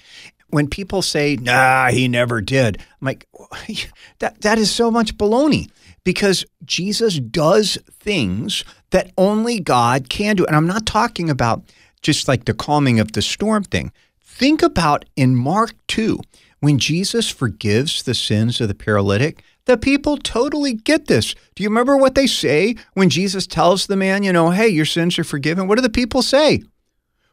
When 0.49 0.67
people 0.67 1.01
say, 1.01 1.37
nah, 1.37 1.91
he 1.91 2.09
never 2.09 2.41
did, 2.41 2.77
I'm 2.99 3.05
like, 3.05 3.25
that, 4.19 4.41
that 4.41 4.57
is 4.57 4.69
so 4.69 4.91
much 4.91 5.15
baloney 5.17 5.69
because 6.03 6.45
Jesus 6.65 7.19
does 7.19 7.77
things 7.99 8.65
that 8.89 9.11
only 9.17 9.59
God 9.59 10.09
can 10.09 10.35
do. 10.35 10.45
And 10.45 10.55
I'm 10.55 10.67
not 10.67 10.85
talking 10.85 11.29
about 11.29 11.63
just 12.01 12.27
like 12.27 12.45
the 12.45 12.53
calming 12.53 12.99
of 12.99 13.13
the 13.13 13.21
storm 13.21 13.63
thing. 13.63 13.91
Think 14.21 14.63
about 14.63 15.05
in 15.15 15.35
Mark 15.35 15.73
2, 15.87 16.19
when 16.61 16.77
Jesus 16.77 17.29
forgives 17.29 18.03
the 18.03 18.13
sins 18.13 18.61
of 18.61 18.67
the 18.67 18.75
paralytic, 18.75 19.43
the 19.65 19.77
people 19.77 20.15
totally 20.15 20.73
get 20.73 21.07
this. 21.07 21.33
Do 21.55 21.63
you 21.63 21.69
remember 21.69 21.97
what 21.97 22.15
they 22.15 22.27
say 22.27 22.75
when 22.93 23.09
Jesus 23.09 23.45
tells 23.45 23.87
the 23.87 23.95
man, 23.97 24.23
you 24.23 24.31
know, 24.31 24.51
hey, 24.51 24.67
your 24.67 24.85
sins 24.85 25.19
are 25.19 25.23
forgiven? 25.23 25.67
What 25.67 25.75
do 25.75 25.81
the 25.81 25.89
people 25.89 26.21
say? 26.21 26.61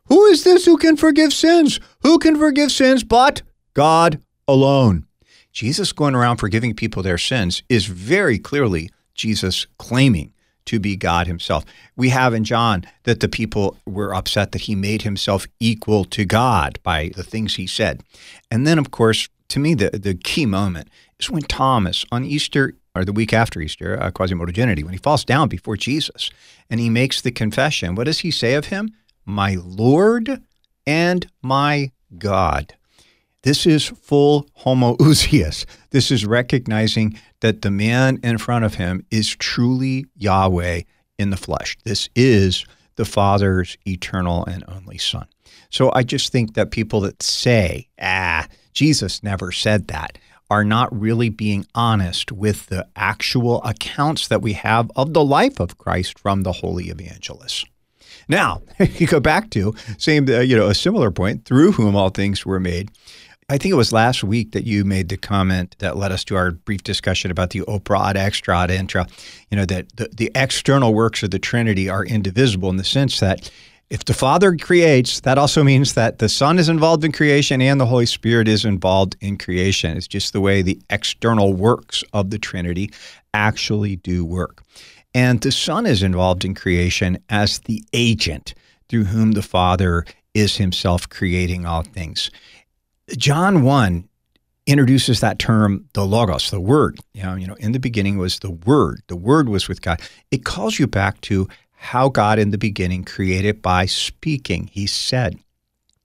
Who 0.06 0.24
is 0.26 0.44
this 0.44 0.64
who 0.64 0.78
can 0.78 0.96
forgive 0.96 1.34
sins? 1.34 1.78
Who 2.02 2.18
can 2.18 2.36
forgive 2.36 2.72
sins 2.72 3.04
but 3.04 3.42
God 3.74 4.20
alone? 4.48 5.06
Jesus 5.52 5.92
going 5.92 6.14
around 6.14 6.38
forgiving 6.38 6.74
people 6.74 7.02
their 7.02 7.18
sins 7.18 7.62
is 7.68 7.86
very 7.86 8.38
clearly 8.38 8.88
Jesus 9.14 9.66
claiming 9.78 10.32
to 10.68 10.78
be 10.78 10.96
God 10.96 11.26
himself. 11.26 11.64
We 11.96 12.10
have 12.10 12.34
in 12.34 12.44
John 12.44 12.84
that 13.04 13.20
the 13.20 13.28
people 13.28 13.76
were 13.86 14.14
upset 14.14 14.52
that 14.52 14.62
he 14.62 14.74
made 14.74 15.02
himself 15.02 15.46
equal 15.60 16.04
to 16.06 16.24
God 16.24 16.78
by 16.82 17.10
the 17.16 17.22
things 17.22 17.56
he 17.56 17.66
said. 17.66 18.02
And 18.50 18.66
then, 18.66 18.78
of 18.78 18.90
course, 18.90 19.28
to 19.48 19.58
me, 19.58 19.74
the, 19.74 19.90
the 19.90 20.14
key 20.14 20.46
moment 20.46 20.88
is 21.18 21.30
when 21.30 21.42
Thomas 21.42 22.04
on 22.12 22.24
Easter 22.24 22.74
or 22.94 23.04
the 23.04 23.12
week 23.12 23.32
after 23.32 23.60
Easter, 23.60 24.00
uh, 24.00 24.10
Quasimodogeniti, 24.10 24.84
when 24.84 24.92
he 24.92 24.98
falls 24.98 25.24
down 25.24 25.48
before 25.48 25.76
Jesus 25.76 26.30
and 26.68 26.80
he 26.80 26.90
makes 26.90 27.20
the 27.22 27.30
confession, 27.30 27.94
what 27.94 28.04
does 28.04 28.20
he 28.20 28.30
say 28.30 28.54
of 28.54 28.66
him? 28.66 28.92
My 29.24 29.56
Lord 29.62 30.42
and 30.86 31.26
my 31.42 31.92
God. 32.18 32.74
This 33.42 33.66
is 33.66 33.86
full 33.86 34.48
homoousios. 34.60 35.64
This 35.90 36.10
is 36.10 36.26
recognizing 36.26 37.18
that 37.40 37.62
the 37.62 37.70
man 37.70 38.18
in 38.22 38.36
front 38.36 38.66
of 38.66 38.74
him 38.74 39.06
is 39.10 39.34
truly 39.36 40.04
Yahweh 40.16 40.82
in 41.18 41.30
the 41.30 41.36
flesh. 41.38 41.78
This 41.84 42.10
is 42.14 42.66
the 42.96 43.06
Father's 43.06 43.78
eternal 43.86 44.44
and 44.44 44.64
only 44.68 44.98
Son. 44.98 45.26
So 45.70 45.90
I 45.94 46.02
just 46.02 46.30
think 46.30 46.54
that 46.54 46.70
people 46.70 47.00
that 47.00 47.22
say, 47.22 47.88
ah, 48.00 48.46
Jesus 48.74 49.22
never 49.22 49.50
said 49.50 49.88
that, 49.88 50.18
are 50.50 50.64
not 50.64 50.98
really 50.98 51.28
being 51.28 51.66
honest 51.74 52.32
with 52.32 52.66
the 52.66 52.86
actual 52.96 53.62
accounts 53.62 54.28
that 54.28 54.42
we 54.42 54.54
have 54.54 54.90
of 54.96 55.12
the 55.12 55.24
life 55.24 55.60
of 55.60 55.78
Christ 55.78 56.18
from 56.18 56.42
the 56.42 56.52
holy 56.52 56.88
evangelists. 56.88 57.64
Now, 58.28 58.62
you 58.78 59.06
go 59.06 59.20
back 59.20 59.50
to 59.50 59.74
same, 59.98 60.28
uh, 60.28 60.40
you 60.40 60.56
know, 60.56 60.68
a 60.68 60.74
similar 60.74 61.10
point 61.10 61.44
through 61.44 61.72
whom 61.72 61.96
all 61.96 62.10
things 62.10 62.44
were 62.44 62.60
made. 62.60 62.90
I 63.50 63.56
think 63.56 63.72
it 63.72 63.76
was 63.76 63.94
last 63.94 64.22
week 64.22 64.52
that 64.52 64.66
you 64.66 64.84
made 64.84 65.08
the 65.08 65.16
comment 65.16 65.74
that 65.78 65.96
led 65.96 66.12
us 66.12 66.22
to 66.24 66.36
our 66.36 66.50
brief 66.50 66.82
discussion 66.82 67.30
about 67.30 67.50
the 67.50 67.62
opera 67.62 68.08
ad 68.08 68.16
extra 68.18 68.58
ad 68.58 68.70
intra. 68.70 69.06
You 69.50 69.56
know 69.56 69.64
that 69.64 69.96
the, 69.96 70.08
the 70.12 70.30
external 70.34 70.92
works 70.92 71.22
of 71.22 71.30
the 71.30 71.38
Trinity 71.38 71.88
are 71.88 72.04
indivisible 72.04 72.68
in 72.68 72.76
the 72.76 72.84
sense 72.84 73.20
that 73.20 73.50
if 73.88 74.04
the 74.04 74.12
Father 74.12 74.54
creates, 74.54 75.20
that 75.20 75.38
also 75.38 75.64
means 75.64 75.94
that 75.94 76.18
the 76.18 76.28
Son 76.28 76.58
is 76.58 76.68
involved 76.68 77.04
in 77.04 77.12
creation 77.12 77.62
and 77.62 77.80
the 77.80 77.86
Holy 77.86 78.04
Spirit 78.04 78.48
is 78.48 78.66
involved 78.66 79.16
in 79.22 79.38
creation. 79.38 79.96
It's 79.96 80.06
just 80.06 80.34
the 80.34 80.42
way 80.42 80.60
the 80.60 80.78
external 80.90 81.54
works 81.54 82.04
of 82.12 82.28
the 82.28 82.38
Trinity 82.38 82.90
actually 83.32 83.96
do 83.96 84.26
work. 84.26 84.62
And 85.14 85.40
the 85.40 85.52
Son 85.52 85.86
is 85.86 86.02
involved 86.02 86.44
in 86.44 86.54
creation 86.54 87.16
as 87.30 87.60
the 87.60 87.82
agent 87.94 88.52
through 88.90 89.04
whom 89.04 89.32
the 89.32 89.42
Father 89.42 90.04
is 90.34 90.56
himself 90.56 91.08
creating 91.08 91.64
all 91.64 91.82
things. 91.82 92.30
John 93.16 93.62
1 93.62 94.08
introduces 94.66 95.20
that 95.20 95.38
term, 95.38 95.88
the 95.94 96.04
logos, 96.04 96.50
the 96.50 96.60
word. 96.60 96.98
You 97.14 97.22
know, 97.22 97.34
you 97.34 97.46
know, 97.46 97.54
in 97.54 97.72
the 97.72 97.80
beginning 97.80 98.18
was 98.18 98.38
the 98.40 98.50
word. 98.50 99.02
The 99.08 99.16
word 99.16 99.48
was 99.48 99.66
with 99.66 99.80
God. 99.80 100.00
It 100.30 100.44
calls 100.44 100.78
you 100.78 100.86
back 100.86 101.20
to 101.22 101.48
how 101.72 102.08
God 102.08 102.38
in 102.38 102.50
the 102.50 102.58
beginning 102.58 103.04
created 103.04 103.62
by 103.62 103.86
speaking. 103.86 104.68
He 104.72 104.86
said. 104.86 105.38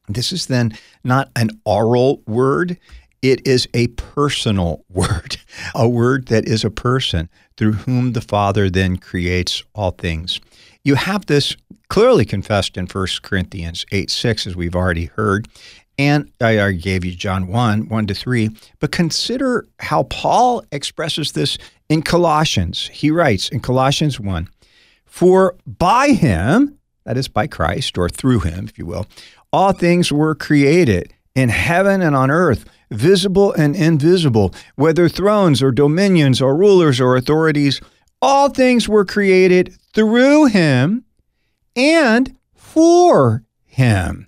This 0.07 0.31
is 0.31 0.47
then 0.47 0.77
not 1.03 1.29
an 1.35 1.49
oral 1.65 2.21
word, 2.27 2.77
it 3.21 3.47
is 3.47 3.67
a 3.73 3.87
personal 3.87 4.83
word, 4.89 5.37
a 5.73 5.87
word 5.87 6.27
that 6.27 6.45
is 6.45 6.63
a 6.63 6.69
person 6.69 7.29
through 7.57 7.73
whom 7.73 8.13
the 8.13 8.21
Father 8.21 8.69
then 8.69 8.97
creates 8.97 9.63
all 9.73 9.91
things. 9.91 10.39
You 10.83 10.95
have 10.95 11.25
this 11.27 11.55
clearly 11.87 12.25
confessed 12.25 12.75
in 12.75 12.87
1 12.87 13.07
Corinthians 13.21 13.85
8 13.91 14.11
6, 14.11 14.47
as 14.47 14.55
we've 14.55 14.75
already 14.75 15.05
heard. 15.05 15.47
And 15.97 16.31
I 16.41 16.71
gave 16.71 17.05
you 17.05 17.11
John 17.11 17.47
1, 17.47 17.87
1 17.87 18.07
to 18.07 18.13
3. 18.13 18.49
But 18.79 18.91
consider 18.91 19.65
how 19.79 20.03
Paul 20.03 20.63
expresses 20.71 21.33
this 21.33 21.57
in 21.89 22.01
Colossians. 22.01 22.87
He 22.87 23.11
writes 23.11 23.49
in 23.49 23.59
Colossians 23.59 24.19
1 24.19 24.49
For 25.05 25.55
by 25.65 26.09
him, 26.09 26.79
that 27.05 27.17
is 27.17 27.27
by 27.27 27.47
Christ, 27.47 27.97
or 27.97 28.09
through 28.09 28.39
him, 28.39 28.65
if 28.67 28.77
you 28.77 28.85
will, 28.85 29.05
all 29.51 29.73
things 29.73 30.11
were 30.11 30.33
created 30.33 31.13
in 31.35 31.49
heaven 31.49 32.01
and 32.01 32.15
on 32.15 32.31
earth, 32.31 32.65
visible 32.89 33.53
and 33.53 33.75
invisible, 33.75 34.53
whether 34.75 35.09
thrones 35.09 35.61
or 35.61 35.71
dominions 35.71 36.41
or 36.41 36.55
rulers 36.55 36.99
or 36.99 37.15
authorities. 37.15 37.81
All 38.21 38.49
things 38.49 38.87
were 38.87 39.05
created 39.05 39.75
through 39.93 40.45
him 40.45 41.03
and 41.75 42.35
for 42.55 43.43
him. 43.65 44.27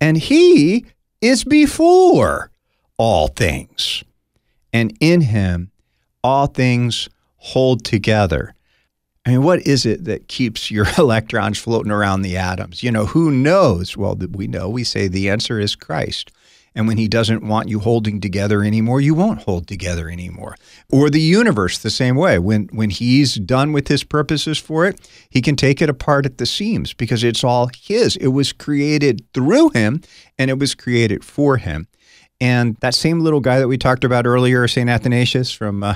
And 0.00 0.16
he 0.16 0.86
is 1.20 1.44
before 1.44 2.50
all 2.98 3.28
things. 3.28 4.04
And 4.72 4.96
in 5.00 5.22
him, 5.22 5.70
all 6.22 6.46
things 6.46 7.08
hold 7.36 7.84
together. 7.84 8.54
I 9.24 9.30
mean, 9.30 9.42
what 9.42 9.66
is 9.66 9.86
it 9.86 10.04
that 10.04 10.28
keeps 10.28 10.70
your 10.70 10.86
electrons 10.98 11.58
floating 11.58 11.92
around 11.92 12.22
the 12.22 12.36
atoms? 12.36 12.82
You 12.82 12.92
know, 12.92 13.06
who 13.06 13.30
knows? 13.30 13.96
Well, 13.96 14.16
we 14.32 14.46
know. 14.46 14.68
We 14.68 14.84
say 14.84 15.08
the 15.08 15.30
answer 15.30 15.58
is 15.58 15.74
Christ. 15.74 16.30
And 16.76 16.86
when 16.86 16.98
he 16.98 17.08
doesn't 17.08 17.42
want 17.42 17.70
you 17.70 17.80
holding 17.80 18.20
together 18.20 18.62
anymore, 18.62 19.00
you 19.00 19.14
won't 19.14 19.42
hold 19.42 19.66
together 19.66 20.10
anymore. 20.10 20.56
Or 20.92 21.08
the 21.08 21.20
universe 21.20 21.78
the 21.78 21.90
same 21.90 22.16
way. 22.16 22.38
When 22.38 22.68
when 22.70 22.90
he's 22.90 23.36
done 23.36 23.72
with 23.72 23.88
his 23.88 24.04
purposes 24.04 24.58
for 24.58 24.84
it, 24.84 25.00
he 25.30 25.40
can 25.40 25.56
take 25.56 25.80
it 25.80 25.88
apart 25.88 26.26
at 26.26 26.36
the 26.36 26.44
seams 26.44 26.92
because 26.92 27.24
it's 27.24 27.42
all 27.42 27.70
his. 27.74 28.16
It 28.16 28.28
was 28.28 28.52
created 28.52 29.24
through 29.32 29.70
him 29.70 30.02
and 30.38 30.50
it 30.50 30.58
was 30.58 30.74
created 30.74 31.24
for 31.24 31.56
him. 31.56 31.88
And 32.42 32.76
that 32.80 32.94
same 32.94 33.20
little 33.20 33.40
guy 33.40 33.58
that 33.58 33.68
we 33.68 33.78
talked 33.78 34.04
about 34.04 34.26
earlier, 34.26 34.68
St. 34.68 34.90
Athanasius 34.90 35.50
from 35.50 35.82
uh, 35.82 35.94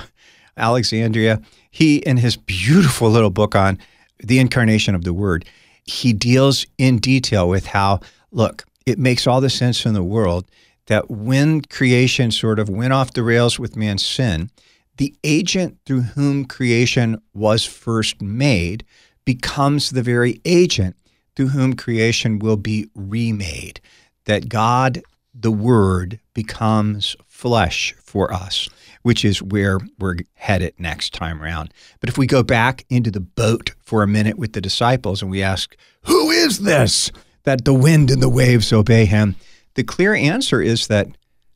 Alexandria, 0.57 1.39
he, 1.69 1.97
in 1.97 2.17
his 2.17 2.35
beautiful 2.35 3.11
little 3.11 3.29
book 3.29 3.55
on 3.55 3.77
the 4.17 4.39
incarnation 4.39 4.95
of 4.95 5.03
the 5.03 5.13
Word, 5.13 5.45
he 5.85 6.11
deals 6.13 6.65
in 6.79 6.97
detail 6.97 7.47
with 7.47 7.67
how, 7.67 7.99
look, 8.31 8.65
it 8.87 8.97
makes 8.97 9.27
all 9.27 9.41
the 9.41 9.49
sense 9.51 9.85
in 9.85 9.93
the 9.93 10.03
world 10.03 10.45
that 10.87 11.09
when 11.09 11.61
creation 11.61 12.31
sort 12.31 12.59
of 12.59 12.69
went 12.69 12.93
off 12.93 13.13
the 13.13 13.23
rails 13.23 13.59
with 13.59 13.75
man's 13.75 14.05
sin, 14.05 14.49
the 14.97 15.15
agent 15.23 15.77
through 15.85 16.01
whom 16.01 16.45
creation 16.45 17.21
was 17.33 17.65
first 17.65 18.21
made 18.21 18.85
becomes 19.25 19.91
the 19.91 20.03
very 20.03 20.41
agent 20.45 20.95
through 21.35 21.49
whom 21.49 21.75
creation 21.75 22.39
will 22.39 22.57
be 22.57 22.89
remade. 22.95 23.79
That 24.25 24.49
God, 24.49 25.01
the 25.33 25.51
Word, 25.51 26.19
becomes 26.33 27.15
flesh 27.27 27.95
for 28.03 28.33
us 28.33 28.69
which 29.01 29.25
is 29.25 29.41
where 29.41 29.79
we're 29.99 30.17
headed 30.35 30.73
next 30.77 31.13
time 31.13 31.41
around. 31.41 31.73
But 31.99 32.09
if 32.09 32.17
we 32.17 32.27
go 32.27 32.43
back 32.43 32.85
into 32.89 33.11
the 33.11 33.19
boat 33.19 33.71
for 33.79 34.03
a 34.03 34.07
minute 34.07 34.37
with 34.37 34.53
the 34.53 34.61
disciples 34.61 35.21
and 35.21 35.31
we 35.31 35.41
ask, 35.41 35.75
Who 36.03 36.29
is 36.29 36.59
this 36.59 37.11
that 37.43 37.65
the 37.65 37.73
wind 37.73 38.11
and 38.11 38.21
the 38.21 38.29
waves 38.29 38.71
obey 38.71 39.05
him? 39.05 39.35
The 39.75 39.83
clear 39.83 40.13
answer 40.13 40.61
is 40.61 40.87
that, 40.87 41.07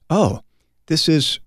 oh, 0.09 0.41
this 0.87 1.09
is 1.09 1.39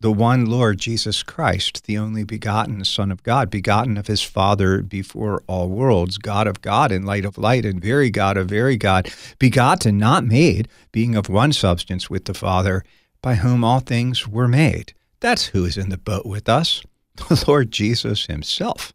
the 0.00 0.12
one 0.12 0.46
Lord 0.46 0.78
Jesus 0.78 1.22
Christ, 1.22 1.84
the 1.84 1.98
only 1.98 2.22
begotten 2.22 2.84
Son 2.84 3.10
of 3.10 3.22
God, 3.22 3.50
begotten 3.50 3.96
of 3.96 4.06
his 4.06 4.22
Father 4.22 4.82
before 4.82 5.42
all 5.46 5.68
worlds, 5.68 6.18
God 6.18 6.46
of 6.46 6.62
God 6.62 6.92
and 6.92 7.04
light 7.04 7.24
of 7.24 7.36
light, 7.36 7.64
and 7.64 7.82
very 7.82 8.10
God 8.10 8.36
of 8.36 8.48
very 8.48 8.76
God, 8.76 9.12
begotten, 9.38 9.98
not 9.98 10.24
made, 10.24 10.68
being 10.92 11.16
of 11.16 11.28
one 11.28 11.52
substance 11.52 12.08
with 12.08 12.26
the 12.26 12.34
Father, 12.34 12.84
by 13.22 13.34
whom 13.34 13.64
all 13.64 13.80
things 13.80 14.28
were 14.28 14.48
made. 14.48 14.92
That's 15.20 15.46
who 15.46 15.64
is 15.64 15.76
in 15.76 15.88
the 15.88 15.98
boat 15.98 16.24
with 16.24 16.48
us 16.48 16.82
the 17.16 17.44
Lord 17.48 17.72
Jesus 17.72 18.26
Himself. 18.26 18.92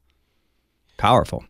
Powerful. 0.97 1.43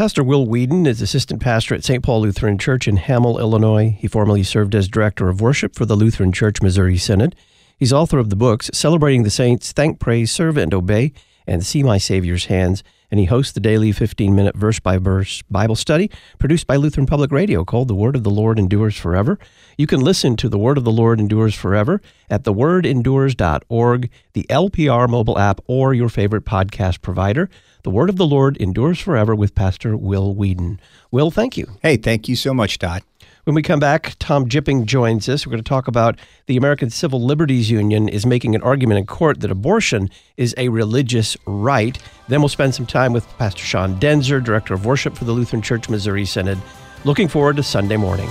Pastor 0.00 0.24
Will 0.24 0.46
Weedon 0.46 0.86
is 0.86 1.02
assistant 1.02 1.42
pastor 1.42 1.74
at 1.74 1.84
St. 1.84 2.02
Paul 2.02 2.22
Lutheran 2.22 2.56
Church 2.56 2.88
in 2.88 2.96
Hamel, 2.96 3.38
Illinois. 3.38 3.94
He 3.98 4.08
formerly 4.08 4.42
served 4.42 4.74
as 4.74 4.88
director 4.88 5.28
of 5.28 5.42
worship 5.42 5.74
for 5.74 5.84
the 5.84 5.94
Lutheran 5.94 6.32
Church 6.32 6.62
Missouri 6.62 6.96
Synod. 6.96 7.36
He's 7.76 7.92
author 7.92 8.18
of 8.18 8.30
the 8.30 8.34
books 8.34 8.70
Celebrating 8.72 9.24
the 9.24 9.30
Saints, 9.30 9.72
Thank, 9.72 10.00
Praise, 10.00 10.32
Serve, 10.32 10.56
and 10.56 10.72
Obey, 10.72 11.12
and 11.46 11.66
See 11.66 11.82
My 11.82 11.98
Savior's 11.98 12.46
Hands. 12.46 12.82
And 13.10 13.20
he 13.20 13.26
hosts 13.26 13.52
the 13.52 13.60
daily 13.60 13.92
15 13.92 14.34
minute 14.34 14.56
verse 14.56 14.80
by 14.80 14.96
verse 14.96 15.42
Bible 15.50 15.76
study 15.76 16.10
produced 16.38 16.66
by 16.66 16.76
Lutheran 16.76 17.06
Public 17.06 17.30
Radio 17.30 17.62
called 17.62 17.88
The 17.88 17.94
Word 17.94 18.16
of 18.16 18.24
the 18.24 18.30
Lord 18.30 18.58
Endures 18.58 18.96
Forever. 18.96 19.38
You 19.76 19.86
can 19.86 20.00
listen 20.00 20.34
to 20.36 20.48
The 20.48 20.58
Word 20.58 20.78
of 20.78 20.84
the 20.84 20.90
Lord 20.90 21.20
Endures 21.20 21.54
Forever 21.54 22.00
at 22.30 22.44
thewordendures.org, 22.44 24.10
the 24.32 24.46
LPR 24.48 25.10
mobile 25.10 25.38
app, 25.38 25.60
or 25.66 25.92
your 25.92 26.08
favorite 26.08 26.46
podcast 26.46 27.02
provider. 27.02 27.50
The 27.82 27.90
Word 27.90 28.10
of 28.10 28.16
the 28.16 28.26
Lord 28.26 28.58
Endures 28.58 29.00
Forever 29.00 29.34
with 29.34 29.54
Pastor 29.54 29.96
Will 29.96 30.34
Weedon. 30.34 30.80
Will, 31.10 31.30
thank 31.30 31.56
you. 31.56 31.66
Hey, 31.82 31.96
thank 31.96 32.28
you 32.28 32.36
so 32.36 32.52
much, 32.52 32.78
Todd. 32.78 33.02
When 33.44 33.54
we 33.54 33.62
come 33.62 33.80
back, 33.80 34.16
Tom 34.18 34.50
Jipping 34.50 34.84
joins 34.84 35.26
us. 35.28 35.46
We're 35.46 35.52
going 35.52 35.64
to 35.64 35.68
talk 35.68 35.88
about 35.88 36.18
the 36.44 36.58
American 36.58 36.90
Civil 36.90 37.24
Liberties 37.24 37.70
Union 37.70 38.06
is 38.06 38.26
making 38.26 38.54
an 38.54 38.62
argument 38.62 38.98
in 38.98 39.06
court 39.06 39.40
that 39.40 39.50
abortion 39.50 40.10
is 40.36 40.54
a 40.58 40.68
religious 40.68 41.38
right. 41.46 41.98
Then 42.28 42.42
we'll 42.42 42.50
spend 42.50 42.74
some 42.74 42.86
time 42.86 43.14
with 43.14 43.26
Pastor 43.38 43.64
Sean 43.64 43.98
Daenzer, 43.98 44.44
Director 44.44 44.74
of 44.74 44.84
Worship 44.84 45.16
for 45.16 45.24
the 45.24 45.32
Lutheran 45.32 45.62
Church 45.62 45.88
Missouri 45.88 46.26
Synod. 46.26 46.58
Looking 47.04 47.28
forward 47.28 47.56
to 47.56 47.62
Sunday 47.62 47.96
morning. 47.96 48.28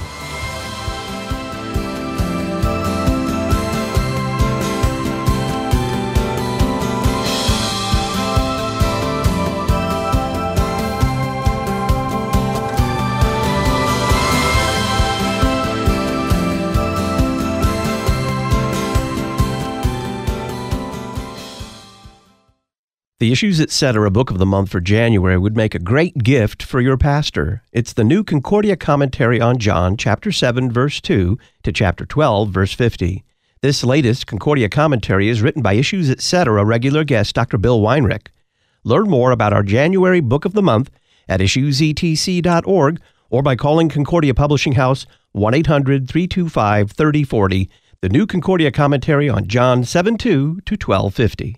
The 23.30 23.34
Issues 23.34 23.62
Etc. 23.62 24.10
book 24.10 24.32
of 24.32 24.40
the 24.40 24.46
month 24.48 24.72
for 24.72 24.82
January 24.82 25.38
would 25.38 25.56
make 25.56 25.76
a 25.76 25.78
great 25.78 26.18
gift 26.24 26.64
for 26.64 26.82
your 26.82 26.98
pastor. 26.98 27.62
It's 27.72 27.94
the 27.94 28.04
new 28.04 28.24
Concordia 28.24 28.76
commentary 28.76 29.40
on 29.40 29.60
John, 29.60 29.98
chapter 29.98 30.32
7, 30.32 30.72
verse 30.72 31.00
2 31.00 31.38
to 31.62 31.72
chapter 31.72 32.08
12, 32.08 32.50
verse 32.50 32.74
50. 32.74 33.24
This 33.62 33.84
latest 33.84 34.26
Concordia 34.26 34.68
commentary 34.68 35.30
is 35.30 35.44
written 35.44 35.62
by 35.62 35.74
Issues 35.74 36.10
Etc. 36.10 36.66
regular 36.66 37.04
guest 37.04 37.36
Dr. 37.36 37.60
Bill 37.60 37.80
Weinrich. 37.82 38.30
Learn 38.84 39.08
more 39.08 39.30
about 39.30 39.54
our 39.54 39.62
January 39.62 40.22
book 40.22 40.44
of 40.44 40.54
the 40.54 40.64
month 40.64 40.90
at 41.28 41.40
issuesetc.org 41.40 43.00
or 43.30 43.44
by 43.44 43.56
calling 43.56 43.90
Concordia 43.90 44.34
Publishing 44.34 44.74
House 44.74 45.06
1 45.34 45.54
800 45.54 46.10
325 46.10 46.94
3040. 46.94 47.70
The 48.02 48.10
new 48.10 48.26
Concordia 48.26 48.72
commentary 48.72 49.30
on 49.30 49.48
John 49.48 49.84
7 49.84 50.18
2 50.18 50.62
to 50.66 50.74
1250. 50.74 51.58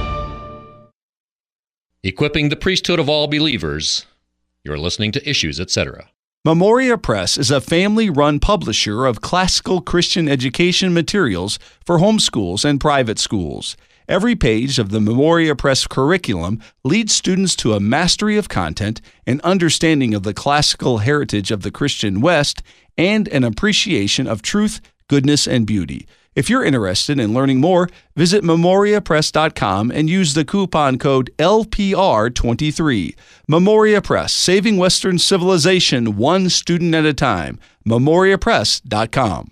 Equipping 2.03 2.49
the 2.49 2.55
priesthood 2.55 2.99
of 2.99 3.07
all 3.07 3.27
believers. 3.27 4.07
You're 4.63 4.79
listening 4.79 5.11
to 5.11 5.29
Issues, 5.29 5.59
etc. 5.59 6.09
Memoria 6.43 6.97
Press 6.97 7.37
is 7.37 7.51
a 7.51 7.61
family 7.61 8.09
run 8.09 8.39
publisher 8.39 9.05
of 9.05 9.21
classical 9.21 9.81
Christian 9.81 10.27
education 10.27 10.95
materials 10.95 11.59
for 11.85 11.99
homeschools 11.99 12.65
and 12.65 12.81
private 12.81 13.19
schools. 13.19 13.77
Every 14.07 14.35
page 14.35 14.79
of 14.79 14.89
the 14.89 14.99
Memoria 14.99 15.55
Press 15.55 15.85
curriculum 15.85 16.59
leads 16.83 17.13
students 17.13 17.55
to 17.57 17.73
a 17.73 17.79
mastery 17.79 18.35
of 18.35 18.49
content, 18.49 18.99
an 19.27 19.39
understanding 19.43 20.15
of 20.15 20.23
the 20.23 20.33
classical 20.33 20.97
heritage 20.97 21.51
of 21.51 21.61
the 21.61 21.69
Christian 21.69 22.19
West, 22.19 22.63
and 22.97 23.27
an 23.27 23.43
appreciation 23.43 24.25
of 24.25 24.41
truth, 24.41 24.81
goodness, 25.07 25.45
and 25.45 25.67
beauty. 25.67 26.07
If 26.33 26.49
you're 26.49 26.63
interested 26.63 27.19
in 27.19 27.33
learning 27.33 27.59
more, 27.59 27.89
visit 28.15 28.41
memoriapress.com 28.41 29.91
and 29.91 30.09
use 30.09 30.33
the 30.33 30.45
coupon 30.45 30.97
code 30.97 31.29
LPR23. 31.37 33.15
Memoria 33.49 34.01
Press, 34.01 34.31
saving 34.33 34.77
Western 34.77 35.19
civilization 35.19 36.15
one 36.15 36.47
student 36.49 36.95
at 36.95 37.05
a 37.05 37.13
time. 37.13 37.59
memoriapress.com. 37.85 39.51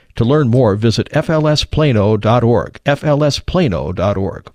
To 0.15 0.25
learn 0.25 0.49
more, 0.49 0.75
visit 0.75 1.09
flsplano.org, 1.11 2.79
flsplano.org. 2.85 4.51